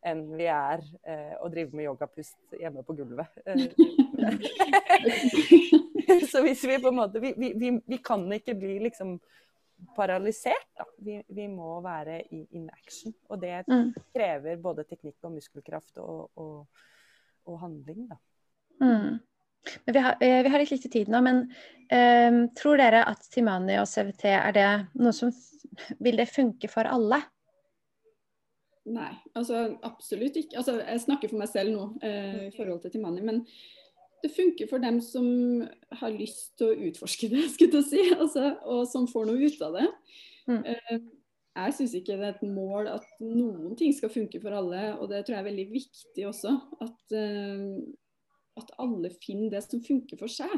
[0.06, 3.30] enn vi er eh, å drive med yogapust hjemme på gulvet.
[6.30, 9.18] så hvis vi på en måte Vi, vi, vi kan ikke bli liksom
[9.96, 10.84] paralysert, da.
[11.04, 13.14] Vi, vi, må være i in action.
[13.30, 13.92] Og det mm.
[14.14, 16.84] krever både teknikk og muskelkraft og, og,
[17.48, 18.16] og handling, da.
[18.80, 19.18] Mm.
[19.84, 21.42] Vi har, eh, vi, har, litt lite tid nå, men
[21.92, 25.28] um, tror dere at Timani og CVT er det noe som
[26.00, 27.20] Vil det funke for alle?
[28.90, 30.56] Nei, altså absolutt ikke.
[30.58, 33.22] Altså, jeg snakker for meg selv nå eh, i forhold til Timani.
[33.22, 33.44] Men
[34.24, 35.28] det funker for dem som
[36.00, 39.64] har lyst til å utforske det, skulle jeg si, altså, og som får noe ut
[39.66, 39.86] av det.
[40.50, 40.60] Mm.
[40.64, 41.08] Eh,
[41.60, 45.10] jeg syns ikke det er et mål at noen ting skal funke for alle, og
[45.10, 46.56] det tror jeg er veldig viktig også.
[46.82, 47.64] At, eh,
[48.60, 50.52] at alle finner det som funker for seg.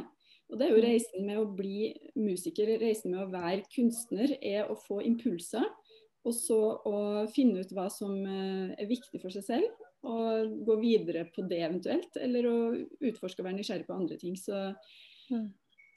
[0.52, 0.86] Og det er jo mm.
[0.88, 5.64] reisen med å bli musiker, reisen med å være kunstner, er å få impulser
[6.22, 6.98] og så å
[7.34, 11.62] finne ut hva som eh, er viktig for seg selv, og gå videre på det
[11.62, 12.16] eventuelt.
[12.18, 12.58] Eller å
[13.02, 14.36] utforske og være nysgjerrig på andre ting.
[14.38, 14.60] Så,
[15.30, 15.48] mm.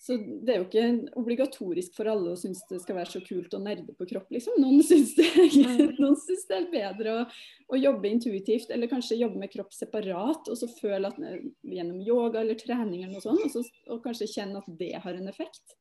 [0.01, 3.53] så, det er jo ikke obligatorisk for alle å synes det skal være så kult
[3.57, 4.57] å nerde på kropp, liksom.
[4.61, 5.29] Noen syns det,
[6.01, 7.27] noen det er bedre å,
[7.69, 11.45] å, jobbe intuitivt, eller kanskje jobbe med kropp separat, og så føle at eh,
[11.75, 15.17] gjennom yoga eller trening eller noe sånt, og, så, og kanskje kjenne at det har
[15.17, 15.77] en effekt.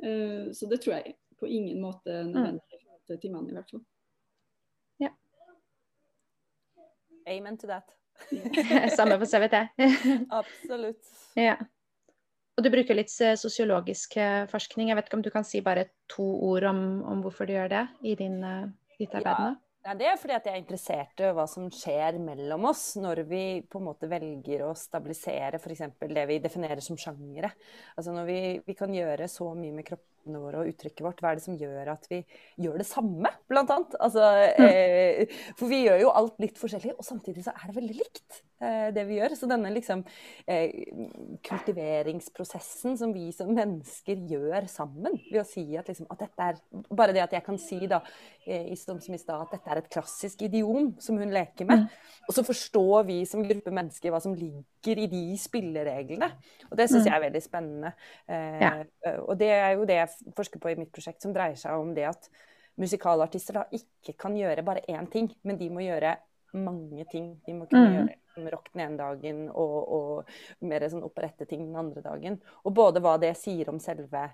[0.00, 2.56] Uh, så det tror jeg på ingen måte mm.
[3.10, 3.82] Nødvendig timene i hvert fall.
[5.00, 5.10] Ja.
[7.26, 7.96] Amen to that.
[8.96, 9.68] Samme på CVT.
[10.40, 11.12] Absolutt.
[11.36, 11.56] Ja.
[12.58, 14.90] Og du bruker litt eh, sosiologisk eh, forskning.
[14.90, 17.70] Jeg vet ikke om du kan si bare to ord om, om hvorfor du gjør
[17.72, 19.50] det i din, eh, ditt arbeid nå?
[19.56, 19.94] Ja.
[19.96, 23.44] Det er fordi at jeg er interessert i hva som skjer mellom oss når vi
[23.64, 25.86] på en måte velger å stabilisere f.eks.
[26.02, 27.48] det vi definerer som sjangere.
[27.96, 31.20] Altså når vi, vi, kan gjøre så mye med kroppen kroppene våre og uttrykket vårt?
[31.20, 32.20] Hva er det som gjør at vi
[32.60, 33.96] gjør det samme, blant annet?
[34.00, 34.68] Altså, mm.
[34.68, 38.42] eh, for vi gjør jo alt litt forskjellig, og samtidig så er det veldig likt,
[38.60, 39.34] det vi gjør.
[39.38, 40.02] Så denne liksom
[40.44, 40.72] eh,
[41.46, 46.60] kultiveringsprosessen som vi som mennesker gjør sammen, ved å si at, liksom, at dette er
[46.90, 48.00] Bare det at jeg kan si da,
[48.44, 51.86] eh, som i stad, at dette er et klassisk idiom som hun leker med.
[51.86, 52.26] Mm.
[52.28, 56.30] Og så forstår vi som gruppe mennesker hva som ligger i de spillereglene.
[56.70, 57.08] Og det syns mm.
[57.08, 57.92] jeg er veldig spennende.
[58.28, 58.72] Eh, ja.
[59.26, 61.94] Og det er jo det jeg forsker på i mitt prosjekt, som dreier seg om
[61.96, 62.30] det at
[62.80, 66.16] musikalartister da ikke kan gjøre bare én ting, men de må gjøre
[66.56, 67.34] mange ting.
[67.46, 67.96] De må kunne mm.
[67.98, 68.16] gjøre
[68.52, 72.38] rock den ene dagen og, og mer sånn operetteting den andre dagen.
[72.64, 74.28] Og både hva det sier om selve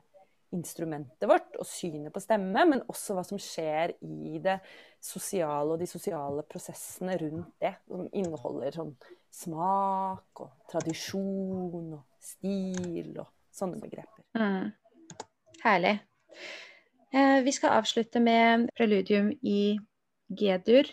[0.54, 4.60] instrumentet vårt og synet på stemme, men også hva som skjer i det
[5.02, 7.74] sosiale og de sosiale prosessene rundt det.
[7.90, 8.94] Som inneholder sånn
[9.36, 14.22] smak og tradisjon og stil og sånne begreper.
[14.38, 14.70] Mm.
[15.64, 15.98] Herlig.
[17.16, 19.76] Eh, vi skal avslutte med preludium i
[20.28, 20.88] G-dur,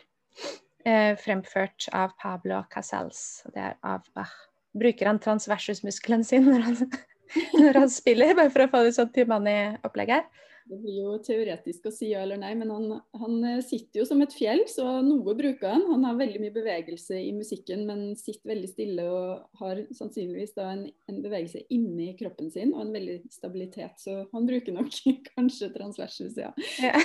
[0.86, 3.44] eh, fremført av Pablo Casals.
[3.54, 4.34] Det er av Bach.
[4.74, 6.80] Bruker han transversusmuskelen sin når han,
[7.62, 10.30] når han spiller, bare for å få det sånn i opplegget?
[10.70, 12.86] Det blir jo teoretisk å si ja eller nei, men han,
[13.20, 15.84] han, eh, sitter jo som et fjell, så noe bruker han.
[15.90, 20.70] Han har veldig mye bevegelse i musikken, men sitter veldig stille og har sannsynligvis da
[20.76, 24.00] en, en bevegelse inni kroppen sin og en veldig stabilitet.
[24.00, 24.94] Så han bruker nok
[25.34, 26.54] kanskje transversus, ja.
[26.80, 26.96] ja.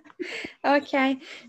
[0.76, 0.92] OK.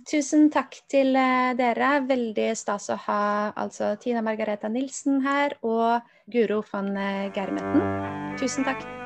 [0.07, 1.91] Tusen takk til uh, dere.
[2.07, 3.21] Veldig stas å ha
[3.59, 8.39] altså Tina Margareta Nilsen her og Guro von uh, Germetten.
[8.39, 9.00] Tusen takk.